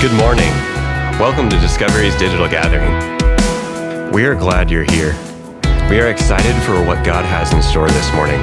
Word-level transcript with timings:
Good 0.00 0.16
morning. 0.16 0.48
Welcome 1.20 1.50
to 1.50 1.60
Discovery's 1.60 2.16
digital 2.16 2.48
gathering. 2.48 2.90
We 4.10 4.24
are 4.24 4.34
glad 4.34 4.70
you're 4.70 4.90
here. 4.90 5.12
We 5.90 6.00
are 6.00 6.08
excited 6.08 6.54
for 6.62 6.82
what 6.86 7.04
God 7.04 7.26
has 7.26 7.52
in 7.52 7.60
store 7.60 7.86
this 7.90 8.10
morning. 8.14 8.40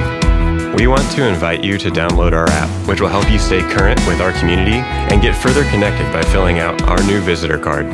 We 0.76 0.86
want 0.86 1.10
to 1.16 1.26
invite 1.26 1.64
you 1.64 1.76
to 1.78 1.90
download 1.90 2.32
our 2.32 2.48
app, 2.48 2.70
which 2.86 3.00
will 3.00 3.08
help 3.08 3.28
you 3.28 3.40
stay 3.40 3.62
current 3.62 3.98
with 4.06 4.20
our 4.20 4.30
community 4.38 4.76
and 4.76 5.20
get 5.20 5.34
further 5.34 5.64
connected 5.64 6.04
by 6.12 6.22
filling 6.30 6.60
out 6.60 6.80
our 6.82 7.02
new 7.02 7.20
visitor 7.20 7.58
card. 7.58 7.86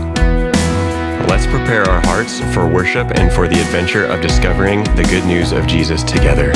Let's 1.26 1.46
prepare 1.46 1.84
our 1.84 2.02
hearts 2.04 2.40
for 2.52 2.68
worship 2.68 3.12
and 3.18 3.32
for 3.32 3.48
the 3.48 3.58
adventure 3.62 4.04
of 4.04 4.20
discovering 4.20 4.84
the 4.94 5.04
good 5.04 5.24
news 5.24 5.52
of 5.52 5.66
Jesus 5.66 6.02
together. 6.02 6.52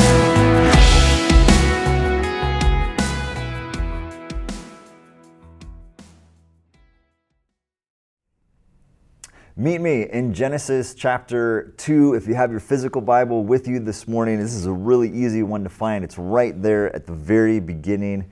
Meet 9.60 9.80
me 9.80 10.08
in 10.08 10.34
Genesis 10.34 10.94
chapter 10.94 11.74
2. 11.78 12.14
If 12.14 12.28
you 12.28 12.36
have 12.36 12.52
your 12.52 12.60
physical 12.60 13.00
Bible 13.00 13.42
with 13.42 13.66
you 13.66 13.80
this 13.80 14.06
morning, 14.06 14.38
this 14.38 14.54
is 14.54 14.66
a 14.66 14.72
really 14.72 15.10
easy 15.10 15.42
one 15.42 15.64
to 15.64 15.68
find. 15.68 16.04
It's 16.04 16.16
right 16.16 16.62
there 16.62 16.94
at 16.94 17.08
the 17.08 17.12
very 17.12 17.58
beginning 17.58 18.30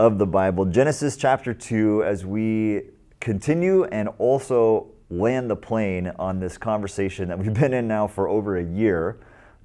of 0.00 0.18
the 0.18 0.26
Bible. 0.26 0.64
Genesis 0.64 1.16
chapter 1.16 1.54
2, 1.54 2.02
as 2.02 2.26
we 2.26 2.86
continue 3.20 3.84
and 3.84 4.08
also 4.18 4.88
land 5.10 5.48
the 5.48 5.54
plane 5.54 6.10
on 6.18 6.40
this 6.40 6.58
conversation 6.58 7.28
that 7.28 7.38
we've 7.38 7.54
been 7.54 7.72
in 7.72 7.86
now 7.86 8.08
for 8.08 8.26
over 8.26 8.56
a 8.56 8.64
year 8.64 9.16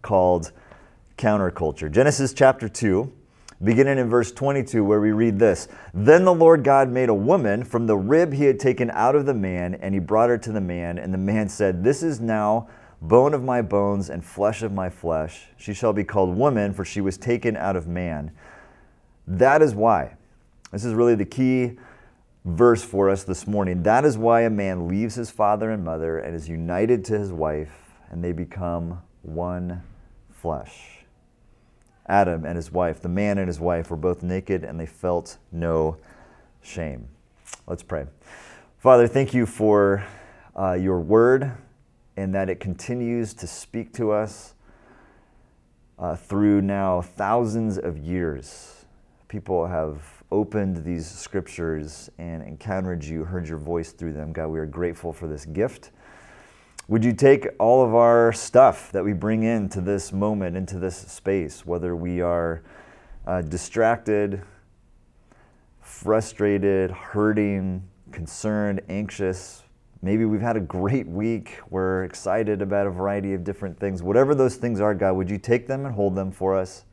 called 0.03 0.51
counterculture. 1.17 1.91
Genesis 1.91 2.33
chapter 2.33 2.69
2 2.69 3.11
beginning 3.63 3.97
in 3.97 4.09
verse 4.09 4.31
22, 4.31 4.83
where 4.83 4.99
we 4.99 5.11
read 5.11 5.39
this 5.39 5.67
Then 5.93 6.25
the 6.25 6.33
Lord 6.33 6.63
God 6.63 6.89
made 6.89 7.09
a 7.09 7.13
woman 7.13 7.63
from 7.63 7.87
the 7.87 7.95
rib 7.95 8.33
he 8.33 8.45
had 8.45 8.59
taken 8.59 8.91
out 8.91 9.15
of 9.15 9.25
the 9.25 9.33
man, 9.33 9.75
and 9.75 9.93
he 9.93 9.99
brought 9.99 10.29
her 10.29 10.37
to 10.37 10.51
the 10.51 10.61
man. 10.61 10.97
And 10.97 11.13
the 11.13 11.17
man 11.17 11.49
said, 11.49 11.83
This 11.83 12.03
is 12.03 12.19
now 12.19 12.67
bone 13.01 13.33
of 13.33 13.43
my 13.43 13.61
bones 13.61 14.09
and 14.09 14.23
flesh 14.23 14.63
of 14.63 14.71
my 14.71 14.89
flesh. 14.89 15.47
She 15.57 15.73
shall 15.73 15.93
be 15.93 16.03
called 16.03 16.35
woman, 16.35 16.73
for 16.73 16.85
she 16.85 17.01
was 17.01 17.17
taken 17.17 17.55
out 17.57 17.75
of 17.75 17.87
man. 17.87 18.31
That 19.27 19.61
is 19.61 19.73
why. 19.73 20.15
This 20.71 20.85
is 20.85 20.93
really 20.93 21.15
the 21.15 21.25
key 21.25 21.77
verse 22.45 22.83
for 22.83 23.09
us 23.09 23.23
this 23.23 23.47
morning. 23.47 23.83
That 23.83 24.05
is 24.05 24.17
why 24.17 24.41
a 24.41 24.49
man 24.49 24.87
leaves 24.87 25.15
his 25.15 25.31
father 25.31 25.71
and 25.71 25.83
mother 25.83 26.17
and 26.17 26.35
is 26.35 26.49
united 26.49 27.05
to 27.05 27.19
his 27.19 27.31
wife, 27.31 27.93
and 28.09 28.23
they 28.23 28.31
become 28.31 29.01
one 29.21 29.83
flesh. 30.31 31.02
Adam 32.07 32.45
and 32.45 32.55
his 32.55 32.71
wife, 32.71 33.01
the 33.01 33.09
man 33.09 33.37
and 33.37 33.47
his 33.47 33.59
wife, 33.59 33.89
were 33.89 33.97
both 33.97 34.23
naked 34.23 34.63
and 34.63 34.79
they 34.79 34.85
felt 34.85 35.37
no 35.51 35.97
shame. 36.61 37.07
Let's 37.67 37.83
pray. 37.83 38.05
Father, 38.79 39.07
thank 39.07 39.33
you 39.33 39.45
for 39.45 40.05
uh, 40.57 40.73
your 40.73 40.99
word 40.99 41.53
and 42.17 42.35
that 42.35 42.49
it 42.49 42.59
continues 42.59 43.33
to 43.33 43.47
speak 43.47 43.93
to 43.93 44.11
us 44.11 44.53
uh, 45.97 46.15
through 46.15 46.61
now 46.61 47.01
thousands 47.01 47.77
of 47.77 47.97
years. 47.97 48.85
People 49.27 49.65
have 49.65 50.23
opened 50.31 50.83
these 50.83 51.09
scriptures 51.09 52.09
and 52.17 52.43
encountered 52.43 53.03
you, 53.03 53.23
heard 53.23 53.47
your 53.47 53.57
voice 53.57 53.91
through 53.91 54.13
them. 54.13 54.33
God, 54.33 54.47
we 54.47 54.59
are 54.59 54.65
grateful 54.65 55.13
for 55.13 55.27
this 55.27 55.45
gift. 55.45 55.91
Would 56.89 57.05
you 57.05 57.13
take 57.13 57.47
all 57.59 57.81
of 57.81 57.95
our 57.95 58.33
stuff 58.33 58.91
that 58.91 59.05
we 59.05 59.13
bring 59.13 59.43
into 59.43 59.79
this 59.79 60.11
moment, 60.11 60.57
into 60.57 60.79
this 60.79 60.97
space, 60.97 61.65
whether 61.65 61.95
we 61.95 62.19
are 62.19 62.61
uh, 63.25 63.41
distracted, 63.41 64.41
frustrated, 65.79 66.91
hurting, 66.91 67.87
concerned, 68.11 68.81
anxious, 68.89 69.63
maybe 70.01 70.25
we've 70.25 70.41
had 70.41 70.57
a 70.57 70.59
great 70.59 71.07
week, 71.07 71.57
we're 71.69 72.03
excited 72.03 72.61
about 72.61 72.85
a 72.85 72.91
variety 72.91 73.33
of 73.33 73.45
different 73.45 73.79
things. 73.79 74.03
Whatever 74.03 74.35
those 74.35 74.57
things 74.57 74.81
are, 74.81 74.93
God, 74.93 75.13
would 75.13 75.29
you 75.29 75.37
take 75.37 75.67
them 75.67 75.85
and 75.85 75.95
hold 75.95 76.15
them 76.15 76.33
for 76.33 76.53
us 76.53 76.83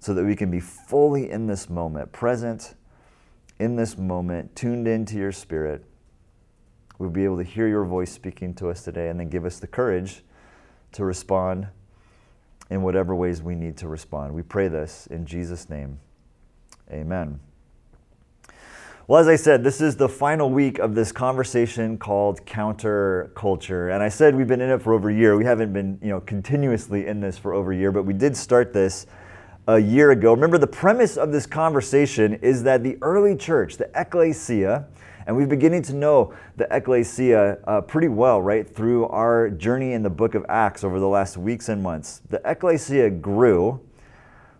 so 0.00 0.12
that 0.12 0.24
we 0.24 0.36
can 0.36 0.50
be 0.50 0.60
fully 0.60 1.30
in 1.30 1.46
this 1.46 1.70
moment, 1.70 2.12
present 2.12 2.74
in 3.58 3.74
this 3.74 3.96
moment, 3.96 4.54
tuned 4.54 4.86
into 4.86 5.16
your 5.16 5.32
spirit 5.32 5.82
we'll 6.98 7.10
be 7.10 7.24
able 7.24 7.38
to 7.38 7.44
hear 7.44 7.68
your 7.68 7.84
voice 7.84 8.12
speaking 8.12 8.54
to 8.54 8.68
us 8.68 8.84
today 8.84 9.08
and 9.08 9.18
then 9.18 9.28
give 9.28 9.44
us 9.44 9.58
the 9.58 9.66
courage 9.66 10.22
to 10.92 11.04
respond 11.04 11.68
in 12.70 12.82
whatever 12.82 13.14
ways 13.14 13.42
we 13.42 13.54
need 13.54 13.76
to 13.78 13.88
respond. 13.88 14.34
We 14.34 14.42
pray 14.42 14.68
this 14.68 15.06
in 15.08 15.26
Jesus' 15.26 15.68
name. 15.68 15.98
Amen. 16.90 17.40
Well, 19.08 19.20
as 19.20 19.26
I 19.26 19.36
said, 19.36 19.64
this 19.64 19.80
is 19.80 19.96
the 19.96 20.08
final 20.08 20.48
week 20.48 20.78
of 20.78 20.94
this 20.94 21.10
conversation 21.10 21.98
called 21.98 22.46
counterculture. 22.46 23.92
And 23.92 24.02
I 24.02 24.08
said 24.08 24.36
we've 24.36 24.46
been 24.46 24.60
in 24.60 24.70
it 24.70 24.80
for 24.80 24.92
over 24.94 25.10
a 25.10 25.14
year. 25.14 25.36
We 25.36 25.44
haven't 25.44 25.72
been, 25.72 25.98
you 26.00 26.10
know, 26.10 26.20
continuously 26.20 27.06
in 27.08 27.20
this 27.20 27.36
for 27.36 27.52
over 27.52 27.72
a 27.72 27.76
year, 27.76 27.90
but 27.90 28.04
we 28.04 28.12
did 28.12 28.36
start 28.36 28.72
this 28.72 29.06
a 29.66 29.78
year 29.78 30.12
ago. 30.12 30.32
Remember, 30.32 30.56
the 30.56 30.66
premise 30.66 31.16
of 31.16 31.32
this 31.32 31.46
conversation 31.46 32.34
is 32.34 32.62
that 32.62 32.82
the 32.82 32.96
early 33.02 33.36
church, 33.36 33.76
the 33.76 33.90
ecclesia, 33.94 34.86
and 35.26 35.36
we've 35.36 35.48
beginning 35.48 35.82
to 35.82 35.94
know 35.94 36.34
the 36.56 36.66
ecclesia 36.74 37.58
uh, 37.66 37.80
pretty 37.80 38.08
well, 38.08 38.42
right, 38.42 38.68
through 38.68 39.06
our 39.08 39.50
journey 39.50 39.92
in 39.92 40.02
the 40.02 40.10
book 40.10 40.34
of 40.34 40.44
Acts 40.48 40.82
over 40.84 40.98
the 40.98 41.08
last 41.08 41.36
weeks 41.36 41.68
and 41.68 41.82
months. 41.82 42.22
The 42.30 42.40
ecclesia 42.44 43.10
grew 43.10 43.80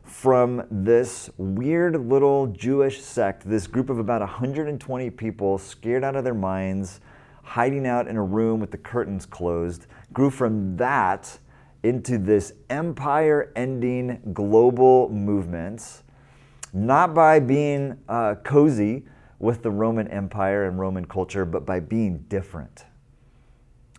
from 0.03 0.65
this 0.71 1.31
weird 1.37 1.97
little 2.09 2.47
Jewish 2.49 3.01
sect, 3.01 3.49
this 3.49 3.67
group 3.67 3.91
of 3.91 3.99
about 3.99 4.21
120 4.21 5.11
people 5.11 5.59
scared 5.59 6.05
out 6.05 6.17
of 6.17 6.25
their 6.25 6.35
minds, 6.35 7.01
hiding 7.43 7.87
out 7.87 8.07
in 8.07 8.17
a 8.17 8.23
room 8.23 8.61
with 8.61 8.71
the 8.71 8.79
curtains 8.79 9.27
closed, 9.27 9.87
grew 10.13 10.31
from 10.31 10.77
that 10.77 11.39
into 11.83 12.19
this 12.19 12.53
empire 12.71 13.53
ending 13.57 14.21
global 14.33 15.09
movement, 15.09 16.03
not 16.73 17.15
by 17.15 17.41
being 17.41 17.99
uh, 18.09 18.37
cozy 18.45 19.05
with 19.43 19.65
the 19.65 19.71
Roman 19.71 20.07
Empire 20.07 20.67
and 20.67 20.79
Roman 20.79 21.05
culture, 21.05 21.45
but 21.45 21.67
by 21.67 21.81
being 21.81 22.19
different. 22.29 22.85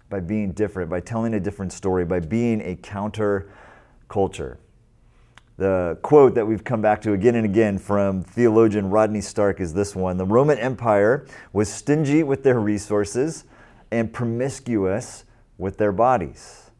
By 0.10 0.22
being 0.22 0.54
different, 0.54 0.90
by 0.90 1.02
telling 1.02 1.34
a 1.34 1.40
different 1.40 1.74
story, 1.74 2.06
by 2.06 2.22
being 2.22 2.62
a 2.62 2.78
counter 2.78 3.52
culture. 4.08 4.58
The 5.58 6.00
quote 6.02 6.34
that 6.36 6.48
we've 6.48 6.64
come 6.64 6.82
back 6.82 7.02
to 7.02 7.12
again 7.12 7.36
and 7.36 7.44
again 7.44 7.78
from 7.78 8.24
theologian 8.24 8.90
Rodney 8.90 9.20
Stark 9.20 9.60
is 9.60 9.74
this 9.74 9.96
one 9.96 10.16
The 10.16 10.26
Roman 10.26 10.58
Empire 10.58 11.28
was 11.52 11.70
stingy 11.70 12.24
with 12.24 12.44
their 12.44 12.60
resources 12.60 13.44
and 13.92 14.14
promiscuous 14.14 15.26
with 15.58 15.78
their 15.78 15.92
bodies. 15.92 16.72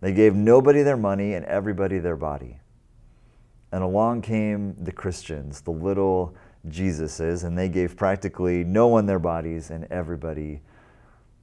They 0.00 0.12
gave 0.12 0.36
nobody 0.36 0.82
their 0.82 0.96
money 0.96 1.34
and 1.34 1.44
everybody 1.46 1.98
their 1.98 2.16
body. 2.16 2.60
And 3.72 3.82
along 3.82 4.22
came 4.22 4.76
the 4.78 4.92
Christians, 4.92 5.62
the 5.62 5.72
little 5.72 6.36
Jesus 6.68 7.18
is, 7.20 7.44
and 7.44 7.58
they 7.58 7.68
gave 7.68 7.96
practically 7.96 8.64
no 8.64 8.88
one 8.88 9.06
their 9.06 9.18
bodies 9.18 9.70
and 9.70 9.84
everybody 9.90 10.60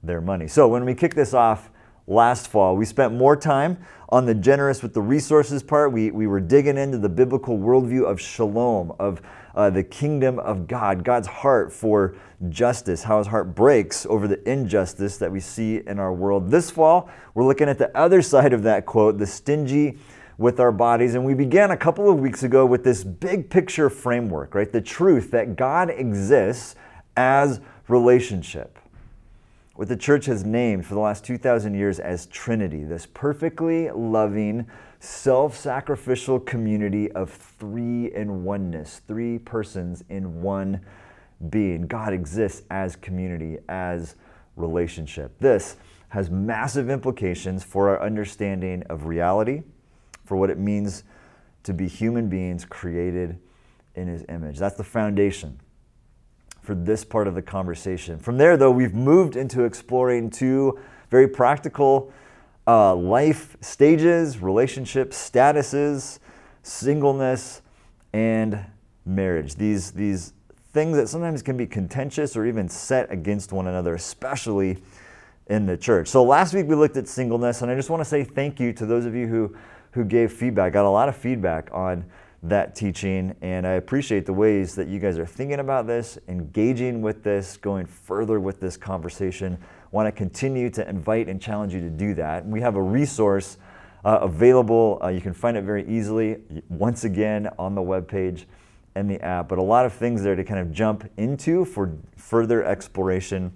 their 0.02 0.20
money. 0.20 0.48
So 0.48 0.66
when 0.68 0.84
we 0.84 0.94
kicked 0.94 1.16
this 1.16 1.34
off 1.34 1.70
last 2.06 2.48
fall, 2.48 2.76
we 2.76 2.84
spent 2.84 3.12
more 3.12 3.36
time 3.36 3.78
on 4.08 4.26
the 4.26 4.34
generous 4.34 4.82
with 4.82 4.94
the 4.94 5.02
resources 5.02 5.62
part. 5.62 5.92
We, 5.92 6.10
we 6.10 6.26
were 6.26 6.40
digging 6.40 6.78
into 6.78 6.98
the 6.98 7.08
biblical 7.08 7.58
worldview 7.58 8.04
of 8.04 8.20
shalom, 8.20 8.92
of 8.98 9.20
uh, 9.54 9.68
the 9.68 9.82
kingdom 9.82 10.38
of 10.38 10.66
God, 10.66 11.04
God's 11.04 11.28
heart 11.28 11.72
for 11.72 12.16
justice, 12.48 13.02
how 13.02 13.18
his 13.18 13.26
heart 13.26 13.54
breaks 13.54 14.06
over 14.06 14.26
the 14.26 14.48
injustice 14.50 15.18
that 15.18 15.30
we 15.30 15.40
see 15.40 15.82
in 15.86 15.98
our 15.98 16.12
world. 16.12 16.50
This 16.50 16.70
fall, 16.70 17.10
we're 17.34 17.44
looking 17.44 17.68
at 17.68 17.78
the 17.78 17.96
other 17.96 18.22
side 18.32 18.52
of 18.52 18.62
that 18.62 18.86
quote, 18.86 19.18
the 19.18 19.26
stingy 19.26 19.98
with 20.40 20.58
our 20.58 20.72
bodies. 20.72 21.14
And 21.14 21.22
we 21.22 21.34
began 21.34 21.70
a 21.70 21.76
couple 21.76 22.08
of 22.08 22.18
weeks 22.18 22.42
ago 22.42 22.64
with 22.64 22.82
this 22.82 23.04
big 23.04 23.50
picture 23.50 23.90
framework, 23.90 24.54
right? 24.54 24.72
The 24.72 24.80
truth 24.80 25.30
that 25.32 25.54
God 25.54 25.90
exists 25.90 26.76
as 27.14 27.60
relationship. 27.88 28.78
What 29.74 29.88
the 29.88 29.98
church 29.98 30.24
has 30.26 30.42
named 30.42 30.86
for 30.86 30.94
the 30.94 31.00
last 31.00 31.26
2,000 31.26 31.74
years 31.74 32.00
as 32.00 32.24
Trinity, 32.24 32.84
this 32.84 33.04
perfectly 33.04 33.90
loving, 33.90 34.66
self 34.98 35.58
sacrificial 35.58 36.40
community 36.40 37.12
of 37.12 37.30
three 37.30 38.10
in 38.14 38.42
oneness, 38.42 39.02
three 39.06 39.38
persons 39.38 40.02
in 40.08 40.40
one 40.40 40.80
being. 41.50 41.86
God 41.86 42.14
exists 42.14 42.62
as 42.70 42.96
community, 42.96 43.58
as 43.68 44.16
relationship. 44.56 45.38
This 45.38 45.76
has 46.08 46.30
massive 46.30 46.88
implications 46.88 47.62
for 47.62 47.90
our 47.90 48.02
understanding 48.02 48.82
of 48.84 49.04
reality 49.04 49.64
for 50.30 50.36
what 50.36 50.48
it 50.48 50.58
means 50.58 51.02
to 51.64 51.74
be 51.74 51.88
human 51.88 52.28
beings 52.28 52.64
created 52.64 53.36
in 53.96 54.06
his 54.06 54.24
image. 54.28 54.60
That's 54.60 54.76
the 54.76 54.84
foundation 54.84 55.58
for 56.62 56.76
this 56.76 57.04
part 57.04 57.26
of 57.26 57.34
the 57.34 57.42
conversation. 57.42 58.16
From 58.16 58.38
there, 58.38 58.56
though, 58.56 58.70
we've 58.70 58.94
moved 58.94 59.34
into 59.34 59.64
exploring 59.64 60.30
two 60.30 60.78
very 61.10 61.26
practical 61.26 62.12
uh, 62.68 62.94
life 62.94 63.56
stages, 63.60 64.38
relationships, 64.38 65.16
statuses, 65.18 66.20
singleness, 66.62 67.62
and 68.12 68.64
marriage. 69.04 69.56
These, 69.56 69.90
these 69.90 70.32
things 70.72 70.96
that 70.96 71.08
sometimes 71.08 71.42
can 71.42 71.56
be 71.56 71.66
contentious 71.66 72.36
or 72.36 72.46
even 72.46 72.68
set 72.68 73.10
against 73.10 73.50
one 73.52 73.66
another, 73.66 73.96
especially 73.96 74.78
in 75.48 75.66
the 75.66 75.76
church. 75.76 76.06
So 76.06 76.22
last 76.22 76.54
week 76.54 76.68
we 76.68 76.76
looked 76.76 76.96
at 76.96 77.08
singleness, 77.08 77.62
and 77.62 77.70
I 77.72 77.74
just 77.74 77.90
want 77.90 78.00
to 78.00 78.08
say 78.08 78.22
thank 78.22 78.60
you 78.60 78.72
to 78.74 78.86
those 78.86 79.06
of 79.06 79.16
you 79.16 79.26
who, 79.26 79.56
who 79.92 80.04
gave 80.04 80.32
feedback. 80.32 80.72
Got 80.72 80.84
a 80.84 80.90
lot 80.90 81.08
of 81.08 81.16
feedback 81.16 81.68
on 81.72 82.04
that 82.42 82.74
teaching, 82.74 83.34
and 83.42 83.66
I 83.66 83.72
appreciate 83.72 84.24
the 84.24 84.32
ways 84.32 84.74
that 84.76 84.88
you 84.88 84.98
guys 84.98 85.18
are 85.18 85.26
thinking 85.26 85.60
about 85.60 85.86
this, 85.86 86.18
engaging 86.28 87.02
with 87.02 87.22
this, 87.22 87.56
going 87.56 87.86
further 87.86 88.40
with 88.40 88.60
this 88.60 88.76
conversation. 88.76 89.58
Want 89.90 90.06
to 90.06 90.12
continue 90.12 90.70
to 90.70 90.88
invite 90.88 91.28
and 91.28 91.40
challenge 91.40 91.74
you 91.74 91.80
to 91.80 91.90
do 91.90 92.14
that. 92.14 92.46
we 92.46 92.60
have 92.60 92.76
a 92.76 92.82
resource 92.82 93.58
uh, 94.04 94.20
available. 94.22 94.98
Uh, 95.02 95.08
you 95.08 95.20
can 95.20 95.34
find 95.34 95.56
it 95.56 95.64
very 95.64 95.86
easily, 95.86 96.38
once 96.68 97.04
again, 97.04 97.48
on 97.58 97.74
the 97.74 97.82
webpage 97.82 98.44
and 98.94 99.10
the 99.10 99.20
app, 99.20 99.48
but 99.48 99.58
a 99.58 99.62
lot 99.62 99.84
of 99.84 99.92
things 99.92 100.22
there 100.22 100.34
to 100.34 100.44
kind 100.44 100.60
of 100.60 100.72
jump 100.72 101.08
into 101.16 101.64
for 101.64 101.96
further 102.16 102.64
exploration 102.64 103.52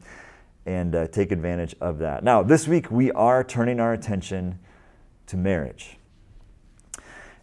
and 0.66 0.94
uh, 0.94 1.06
take 1.08 1.32
advantage 1.32 1.74
of 1.80 1.98
that. 1.98 2.22
Now, 2.22 2.42
this 2.42 2.68
week 2.68 2.90
we 2.90 3.10
are 3.12 3.42
turning 3.42 3.80
our 3.80 3.92
attention 3.92 4.58
to 5.26 5.36
marriage. 5.36 5.98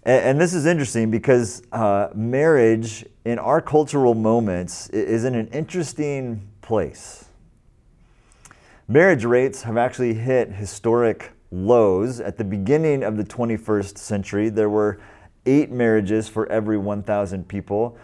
And, 0.03 0.25
and 0.25 0.41
this 0.41 0.53
is 0.53 0.65
interesting 0.65 1.11
because 1.11 1.63
uh, 1.71 2.09
marriage 2.13 3.05
in 3.25 3.39
our 3.39 3.61
cultural 3.61 4.13
moments 4.13 4.89
is 4.89 5.25
in 5.25 5.35
an 5.35 5.47
interesting 5.47 6.47
place. 6.61 7.25
Marriage 8.87 9.23
rates 9.23 9.61
have 9.63 9.77
actually 9.77 10.13
hit 10.13 10.51
historic 10.51 11.31
lows. 11.51 12.19
At 12.19 12.37
the 12.37 12.43
beginning 12.43 13.03
of 13.03 13.17
the 13.17 13.23
21st 13.23 13.97
century, 13.97 14.49
there 14.49 14.69
were 14.69 14.99
eight 15.45 15.71
marriages 15.71 16.27
for 16.27 16.47
every 16.51 16.77
1,000 16.77 17.47
people. 17.47 17.97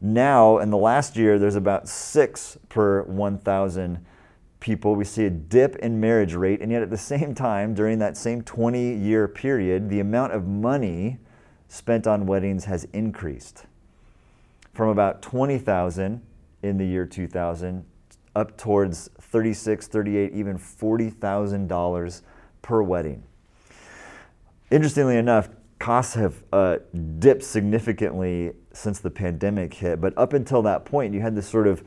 Now, 0.00 0.58
in 0.58 0.70
the 0.70 0.76
last 0.76 1.16
year, 1.16 1.38
there's 1.38 1.56
about 1.56 1.88
six 1.88 2.58
per 2.68 3.02
1,000 3.04 4.04
people, 4.60 4.94
we 4.94 5.04
see 5.04 5.26
a 5.26 5.30
dip 5.30 5.76
in 5.76 6.00
marriage 6.00 6.34
rate, 6.34 6.62
and 6.62 6.72
yet 6.72 6.82
at 6.82 6.90
the 6.90 6.96
same 6.98 7.34
time, 7.34 7.74
during 7.74 7.98
that 7.98 8.16
same 8.16 8.42
20 8.42 8.94
year 8.94 9.28
period, 9.28 9.88
the 9.90 10.00
amount 10.00 10.32
of 10.32 10.46
money 10.46 11.18
spent 11.68 12.06
on 12.06 12.26
weddings 12.26 12.64
has 12.64 12.84
increased 12.92 13.66
from 14.72 14.88
about 14.88 15.22
20,000 15.22 16.22
in 16.62 16.78
the 16.78 16.86
year 16.86 17.06
2000 17.06 17.84
up 18.34 18.56
towards 18.56 19.08
36, 19.20 19.86
38, 19.86 20.32
even 20.32 20.58
$40,000 20.58 22.22
per 22.62 22.82
wedding. 22.82 23.22
Interestingly 24.70 25.16
enough, 25.16 25.48
costs 25.78 26.14
have 26.14 26.42
uh, 26.52 26.78
dipped 27.18 27.44
significantly 27.44 28.52
since 28.72 28.98
the 28.98 29.10
pandemic 29.10 29.74
hit, 29.74 30.00
but 30.00 30.16
up 30.16 30.32
until 30.32 30.62
that 30.62 30.84
point, 30.84 31.14
you 31.14 31.20
had 31.20 31.36
this 31.36 31.48
sort 31.48 31.66
of 31.66 31.84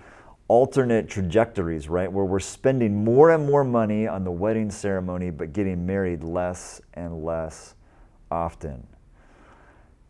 alternate 0.48 1.10
trajectories, 1.10 1.90
right? 1.90 2.10
Where 2.10 2.24
we're 2.24 2.40
spending 2.40 3.04
more 3.04 3.32
and 3.32 3.46
more 3.46 3.64
money 3.64 4.08
on 4.08 4.24
the 4.24 4.32
wedding 4.32 4.72
ceremony, 4.72 5.30
but 5.30 5.52
getting 5.52 5.86
married 5.86 6.24
less 6.24 6.80
and 6.94 7.26
less 7.26 7.76
often. 8.32 8.88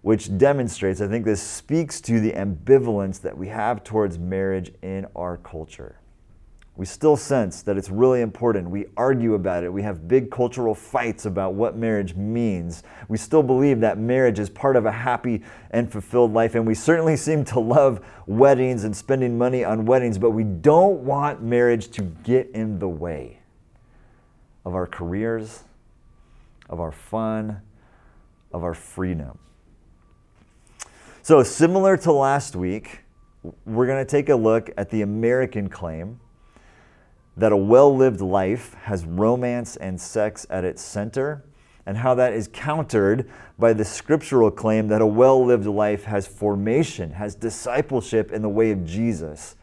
Which 0.07 0.37
demonstrates, 0.37 1.01
I 1.01 1.07
think 1.07 1.25
this 1.25 1.41
speaks 1.41 1.99
to 2.01 2.19
the 2.19 2.31
ambivalence 2.31 3.19
that 3.21 3.37
we 3.37 3.49
have 3.49 3.83
towards 3.83 4.17
marriage 4.17 4.71
in 4.81 5.05
our 5.15 5.37
culture 5.37 5.97
we 6.77 6.85
still 6.85 7.17
sense 7.17 7.63
that 7.63 7.75
it's 7.75 7.89
really 7.89 8.21
important. 8.21 8.69
We 8.69 8.85
argue 8.95 9.33
about 9.33 9.63
it. 9.63 9.73
We 9.73 9.81
have 9.81 10.07
big 10.07 10.29
cultural 10.29 10.75
fights 10.75 11.25
about 11.25 11.55
what 11.55 11.75
marriage 11.75 12.13
means. 12.13 12.83
We 13.07 13.17
still 13.17 13.41
believe 13.41 13.79
that 13.79 13.97
marriage 13.97 14.37
is 14.37 14.47
part 14.47 14.75
of 14.75 14.85
a 14.85 14.91
happy 14.91 15.41
and 15.71 15.91
fulfilled 15.91 16.33
life. 16.33 16.53
And 16.53 16.67
we 16.67 16.75
certainly 16.75 17.17
seem 17.17 17.43
to 17.45 17.59
love 17.59 18.05
weddings 18.27 18.83
and 18.83 18.95
spending 18.95 19.39
money 19.39 19.63
on 19.63 19.85
weddings, 19.85 20.19
but 20.19 20.31
we 20.31 20.43
don't 20.43 20.99
want 20.99 21.41
marriage 21.41 21.89
to 21.89 22.03
get 22.03 22.51
in 22.51 22.77
the 22.77 22.87
way 22.87 23.39
of 24.63 24.75
our 24.75 24.85
careers, 24.85 25.63
of 26.69 26.79
our 26.79 26.91
fun, 26.91 27.61
of 28.53 28.63
our 28.63 28.75
freedom. 28.75 29.39
So, 31.27 31.43
similar 31.43 31.97
to 31.97 32.13
last 32.13 32.55
week, 32.55 33.01
we're 33.65 33.85
going 33.85 34.01
to 34.01 34.09
take 34.09 34.29
a 34.29 34.35
look 34.37 34.69
at 34.77 34.89
the 34.91 35.01
American 35.01 35.67
claim 35.67 36.21
that 37.35 37.51
a 37.51 37.57
well 37.57 37.93
lived 37.93 38.21
life 38.21 38.75
has 38.75 39.03
romance 39.03 39.75
and 39.75 39.99
sex 39.99 40.47
at 40.49 40.63
its 40.63 40.81
center, 40.81 41.43
and 41.85 41.97
how 41.97 42.15
that 42.15 42.31
is 42.31 42.47
countered 42.53 43.29
by 43.59 43.73
the 43.73 43.83
scriptural 43.83 44.49
claim 44.49 44.87
that 44.87 45.01
a 45.01 45.05
well 45.05 45.45
lived 45.45 45.65
life 45.65 46.05
has 46.05 46.25
formation, 46.25 47.11
has 47.11 47.35
discipleship 47.35 48.31
in 48.31 48.41
the 48.41 48.47
way 48.47 48.71
of 48.71 48.85
Jesus 48.85 49.57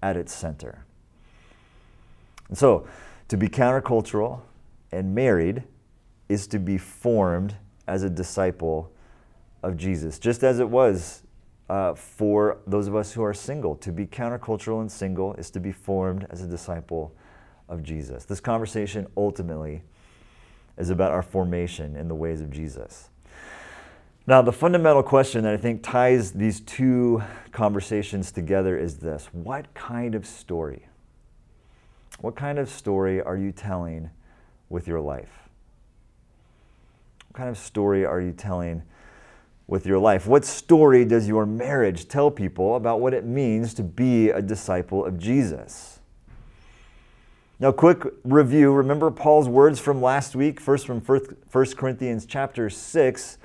at 0.00 0.16
its 0.16 0.34
center. 0.34 0.86
And 2.48 2.56
so, 2.56 2.88
to 3.28 3.36
be 3.36 3.46
countercultural 3.46 4.40
and 4.90 5.14
married 5.14 5.64
is 6.30 6.46
to 6.46 6.58
be 6.58 6.78
formed 6.78 7.56
as 7.86 8.04
a 8.04 8.08
disciple 8.08 8.90
of 9.62 9.76
Jesus, 9.76 10.18
just 10.18 10.42
as 10.42 10.58
it 10.58 10.68
was 10.68 11.22
uh, 11.68 11.94
for 11.94 12.58
those 12.66 12.88
of 12.88 12.96
us 12.96 13.12
who 13.12 13.22
are 13.22 13.34
single. 13.34 13.76
To 13.76 13.92
be 13.92 14.06
countercultural 14.06 14.80
and 14.80 14.90
single 14.90 15.34
is 15.34 15.50
to 15.50 15.60
be 15.60 15.72
formed 15.72 16.26
as 16.30 16.42
a 16.42 16.46
disciple 16.46 17.14
of 17.68 17.82
Jesus. 17.82 18.24
This 18.24 18.40
conversation 18.40 19.06
ultimately 19.16 19.82
is 20.76 20.90
about 20.90 21.12
our 21.12 21.22
formation 21.22 21.94
in 21.94 22.08
the 22.08 22.14
ways 22.14 22.40
of 22.40 22.50
Jesus. 22.50 23.10
Now, 24.26 24.42
the 24.42 24.52
fundamental 24.52 25.02
question 25.02 25.44
that 25.44 25.54
I 25.54 25.56
think 25.56 25.82
ties 25.82 26.32
these 26.32 26.60
two 26.60 27.22
conversations 27.52 28.32
together 28.32 28.76
is 28.76 28.98
this 28.98 29.28
What 29.32 29.72
kind 29.74 30.14
of 30.14 30.26
story? 30.26 30.86
What 32.20 32.36
kind 32.36 32.58
of 32.58 32.68
story 32.68 33.22
are 33.22 33.36
you 33.36 33.52
telling 33.52 34.10
with 34.68 34.86
your 34.86 35.00
life? 35.00 35.48
What 37.28 37.36
kind 37.36 37.48
of 37.48 37.56
story 37.56 38.04
are 38.04 38.20
you 38.20 38.32
telling 38.32 38.82
with 39.70 39.86
your 39.86 39.98
life? 39.98 40.26
What 40.26 40.44
story 40.44 41.04
does 41.04 41.28
your 41.28 41.46
marriage 41.46 42.08
tell 42.08 42.30
people 42.30 42.76
about 42.76 43.00
what 43.00 43.14
it 43.14 43.24
means 43.24 43.72
to 43.74 43.82
be 43.82 44.30
a 44.30 44.42
disciple 44.42 45.04
of 45.04 45.18
Jesus? 45.18 46.00
Now, 47.60 47.72
quick 47.72 48.02
review. 48.24 48.72
Remember 48.72 49.10
Paul's 49.10 49.48
words 49.48 49.78
from 49.78 50.02
last 50.02 50.34
week, 50.34 50.60
first 50.60 50.86
from 50.86 51.00
1 51.00 51.36
Corinthians 51.76 52.26
chapter 52.26 52.68
6 52.68 53.38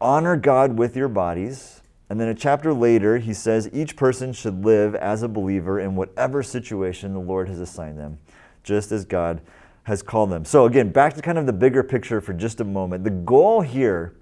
honor 0.00 0.36
God 0.36 0.78
with 0.78 0.96
your 0.96 1.08
bodies. 1.08 1.82
And 2.08 2.20
then 2.20 2.28
a 2.28 2.34
chapter 2.34 2.72
later, 2.72 3.18
he 3.18 3.32
says 3.32 3.68
each 3.72 3.96
person 3.96 4.32
should 4.32 4.64
live 4.64 4.94
as 4.94 5.22
a 5.22 5.28
believer 5.28 5.78
in 5.78 5.94
whatever 5.94 6.42
situation 6.42 7.12
the 7.12 7.20
Lord 7.20 7.48
has 7.48 7.60
assigned 7.60 7.98
them, 7.98 8.18
just 8.62 8.90
as 8.90 9.04
God 9.04 9.40
has 9.84 10.02
called 10.02 10.30
them. 10.30 10.44
So, 10.44 10.64
again, 10.64 10.90
back 10.90 11.14
to 11.14 11.22
kind 11.22 11.38
of 11.38 11.46
the 11.46 11.52
bigger 11.52 11.82
picture 11.82 12.20
for 12.20 12.32
just 12.32 12.60
a 12.60 12.64
moment. 12.64 13.04
The 13.04 13.10
goal 13.10 13.60
here 13.60 14.14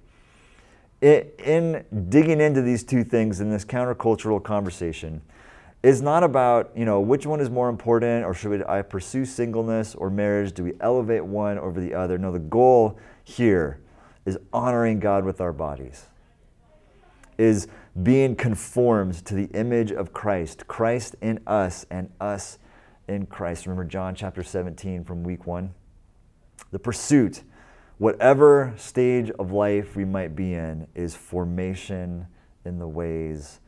in 1.01 1.85
digging 2.09 2.41
into 2.41 2.63
these 2.63 2.83
two 2.83 3.05
things 3.05 3.41
in 3.41 3.51
this 3.51 3.65
countercultural 3.65 4.43
conversation 4.43 5.23
is 5.83 6.03
not 6.03 6.25
about, 6.25 6.73
you 6.77 6.85
know, 6.85 7.01
which 7.01 7.25
one 7.25 7.41
is 7.41 7.49
more 7.51 7.69
important 7.69 8.25
or 8.25 8.35
should 8.35 8.65
I 8.65 8.83
pursue 8.83 9.25
singleness 9.25 9.95
or 9.95 10.11
marriage? 10.11 10.53
Do 10.53 10.65
we 10.65 10.73
elevate 10.81 11.25
one 11.25 11.59
over 11.59 11.81
the 11.81 11.95
other? 11.95 12.19
No, 12.19 12.33
the 12.33 12.41
goal 12.41 12.99
here 13.23 13.81
is 14.27 14.39
honoring 14.53 14.99
God 14.99 15.25
with 15.25 15.41
our 15.41 15.53
bodies, 15.53 16.07
is 17.39 17.69
being 18.03 18.35
conformed 18.35 19.25
to 19.27 19.35
the 19.35 19.47
image 19.55 19.93
of 19.93 20.13
Christ, 20.13 20.67
Christ 20.67 21.15
in 21.21 21.41
us 21.47 21.87
and 21.91 22.11
us 22.21 22.59
in 23.07 23.27
Christ. 23.27 23.67
Remember 23.67 23.85
John 23.85 24.15
chapter 24.15 24.43
17 24.43 25.05
from 25.05 25.23
week 25.23 25.47
one? 25.47 25.75
The 26.73 26.79
pursuit, 26.79 27.45
whatever 27.99 28.73
stage 28.77 29.31
of 29.33 29.53
life 29.53 29.97
we 29.97 30.05
might 30.05 30.35
be 30.35 30.55
in, 30.55 30.87
is 30.95 31.15
formation 31.15 32.27
in 32.65 32.79
the 32.79 32.89
ways 32.89 33.61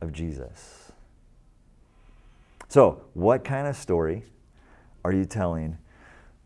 of 0.00 0.12
Jesus. 0.12 0.92
So, 2.68 3.02
what 3.14 3.44
kind 3.44 3.66
of 3.66 3.76
story 3.76 4.24
are 5.04 5.12
you 5.12 5.24
telling 5.24 5.78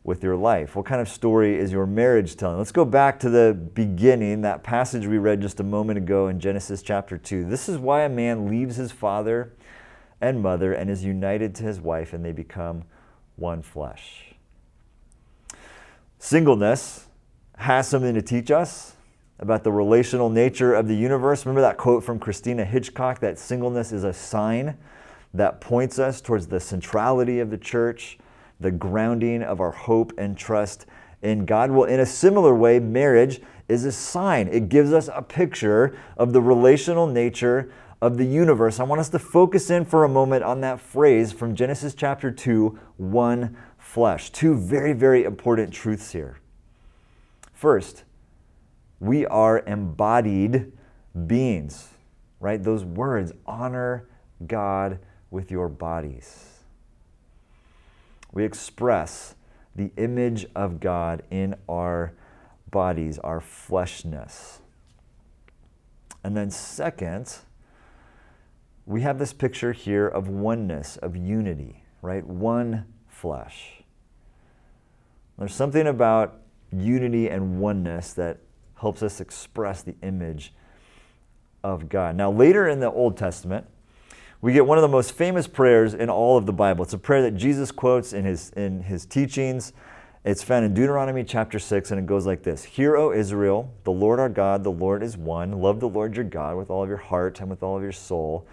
with 0.05 0.23
your 0.23 0.37
life? 0.37 0.75
What 0.75 0.87
kind 0.87 1.01
of 1.01 1.09
story 1.09 1.59
is 1.59 1.71
your 1.71 1.87
marriage 1.87 2.37
telling? 2.37 2.59
Let's 2.59 2.73
go 2.73 2.85
back 2.85 3.21
to 3.21 3.31
the 3.31 3.57
beginning, 3.75 4.43
that 4.43 4.63
passage 4.63 5.07
we 5.07 5.19
read 5.19 5.41
just 5.41 5.61
a 5.61 5.65
moment 5.65 5.99
ago 5.99 6.29
in 6.29 6.41
Genesis 6.41 6.83
chapter 6.83 7.19
2. 7.19 7.45
This 7.45 7.69
is 7.69 7.79
why 7.79 8.03
a 8.03 8.09
man 8.09 8.49
leaves 8.49 8.77
his 8.77 8.93
father 8.93 9.53
and 10.21 10.43
mother 10.43 10.73
and 10.73 10.91
is 10.91 11.05
united 11.05 11.55
to 11.57 11.65
his 11.65 11.81
wife, 11.81 12.13
and 12.13 12.25
they 12.25 12.33
become 12.33 12.85
one 13.37 13.63
flesh. 13.63 14.35
Singleness 16.19 17.08
has 17.59 17.87
something 17.89 18.15
to 18.15 18.23
teach 18.23 18.51
us 18.51 18.95
about 19.39 19.63
the 19.63 19.71
relational 19.71 20.31
nature 20.31 20.75
of 20.75 20.89
the 20.89 20.97
universe. 20.97 21.45
Remember 21.45 21.61
that 21.61 21.77
quote 21.77 22.03
from 22.03 22.19
Christina 22.19 22.65
Hitchcock 22.65 23.21
that 23.21 23.39
singleness 23.39 23.93
is 23.93 24.05
a 24.05 24.13
sign 24.13 24.77
that 25.35 25.61
points 25.61 25.99
us 25.99 26.21
towards 26.21 26.47
the 26.47 26.59
centrality 26.59 27.39
of 27.39 27.51
the 27.51 27.59
church, 27.59 28.19
the 28.59 28.71
grounding 28.71 29.43
of 29.43 29.61
our 29.61 29.71
hope 29.71 30.13
and 30.19 30.37
trust 30.37 30.87
in 31.23 31.45
God. 31.45 31.71
Well, 31.71 31.85
in 31.85 32.01
a 32.01 32.07
similar 32.07 32.55
way, 32.55 32.79
marriage 32.79 33.41
is 33.69 33.85
a 33.85 33.93
sign. 33.93 34.49
It 34.49 34.69
gives 34.69 34.93
us 34.93 35.11
a 35.13 35.21
picture 35.21 35.97
of 36.17 36.33
the 36.33 36.41
relational 36.41 37.07
nature 37.07 37.71
of 38.01 38.17
the 38.17 38.25
universe, 38.25 38.79
I 38.79 38.85
want 38.85 39.01
us 39.01 39.09
to 39.11 39.19
focus 39.19 39.71
in 39.71 39.85
for 39.85 40.05
a 40.05 40.09
moment 40.09 40.45
on 40.45 40.61
that 40.61 40.81
phrase 40.81 41.33
from 41.33 41.57
Genesis 41.57 41.95
chapter 41.95 42.31
2 42.31 42.79
one 42.97 43.57
flesh. 43.77 44.31
Two 44.31 44.55
very, 44.57 44.93
very 44.93 45.25
important 45.25 45.73
truths 45.73 46.13
here. 46.13 46.39
First, 47.59 48.05
we 49.01 49.27
are 49.27 49.65
embodied 49.67 50.71
beings, 51.27 51.89
right? 52.39 52.63
Those 52.63 52.85
words 52.85 53.33
honor 53.47 54.09
God 54.47 55.01
with 55.33 55.51
your 55.51 55.69
bodies. 55.69 56.61
We 58.33 58.45
express 58.45 59.35
the 59.75 59.91
image 59.97 60.47
of 60.55 60.79
God 60.79 61.25
in 61.33 61.57
our 61.69 62.13
bodies, 62.71 63.19
our 63.19 63.41
fleshness. 63.41 64.61
And 66.23 66.37
then, 66.37 66.53
second, 66.53 67.39
we 68.87 69.01
have 69.01 69.19
this 69.19 69.33
picture 69.33 69.73
here 69.73 70.07
of 70.07 70.29
oneness, 70.29 70.97
of 70.99 71.17
unity, 71.17 71.83
right? 72.03 72.25
One 72.25 72.85
flesh. 73.09 73.83
There's 75.37 75.53
something 75.53 75.89
about 75.89 76.43
unity 76.73 77.29
and 77.29 77.61
oneness 77.61 78.13
that 78.15 78.39
helps 78.81 79.03
us 79.03 79.21
express 79.21 79.83
the 79.83 79.95
image 80.03 80.53
of 81.65 81.89
God. 81.89 82.17
Now, 82.17 82.31
later 82.31 82.69
in 82.69 82.81
the 82.81 82.91
Old 82.91 83.17
Testament, 83.17 83.67
we 84.41 84.53
get 84.53 84.67
one 84.67 84.79
of 84.79 84.83
the 84.83 84.89
most 84.89 85.13
famous 85.13 85.49
prayers 85.49 85.95
in 85.95 86.09
all 86.09 86.37
of 86.37 86.47
the 86.47 86.53
Bible. 86.53 86.85
It's 86.85 86.93
a 86.93 86.99
prayer 86.99 87.23
that 87.23 87.37
Jesus 87.37 87.73
quotes 87.73 88.13
in 88.13 88.25
his, 88.25 88.51
in 88.51 88.83
his 88.83 89.05
teachings. 89.05 89.73
It's 90.25 90.43
found 90.43 90.65
in 90.65 90.75
Deuteronomy 90.75 91.25
chapter 91.25 91.59
6, 91.59 91.91
and 91.91 91.99
it 91.99 92.07
goes 92.07 92.27
like 92.27 92.43
this 92.43 92.63
Hear, 92.65 92.97
O 92.97 93.13
Israel, 93.13 93.73
the 93.85 93.93
Lord 93.93 94.21
our 94.21 94.29
God, 94.29 94.63
the 94.63 94.71
Lord 94.71 95.03
is 95.03 95.17
one. 95.17 95.53
Love 95.53 95.81
the 95.81 95.89
Lord 95.89 96.15
your 96.15 96.25
God 96.25 96.57
with 96.57 96.71
all 96.71 96.83
of 96.83 96.89
your 96.89 96.99
heart 96.99 97.41
and 97.41 97.51
with 97.51 97.63
all 97.63 97.77
of 97.77 97.83
your 97.83 97.93
soul 97.93 98.47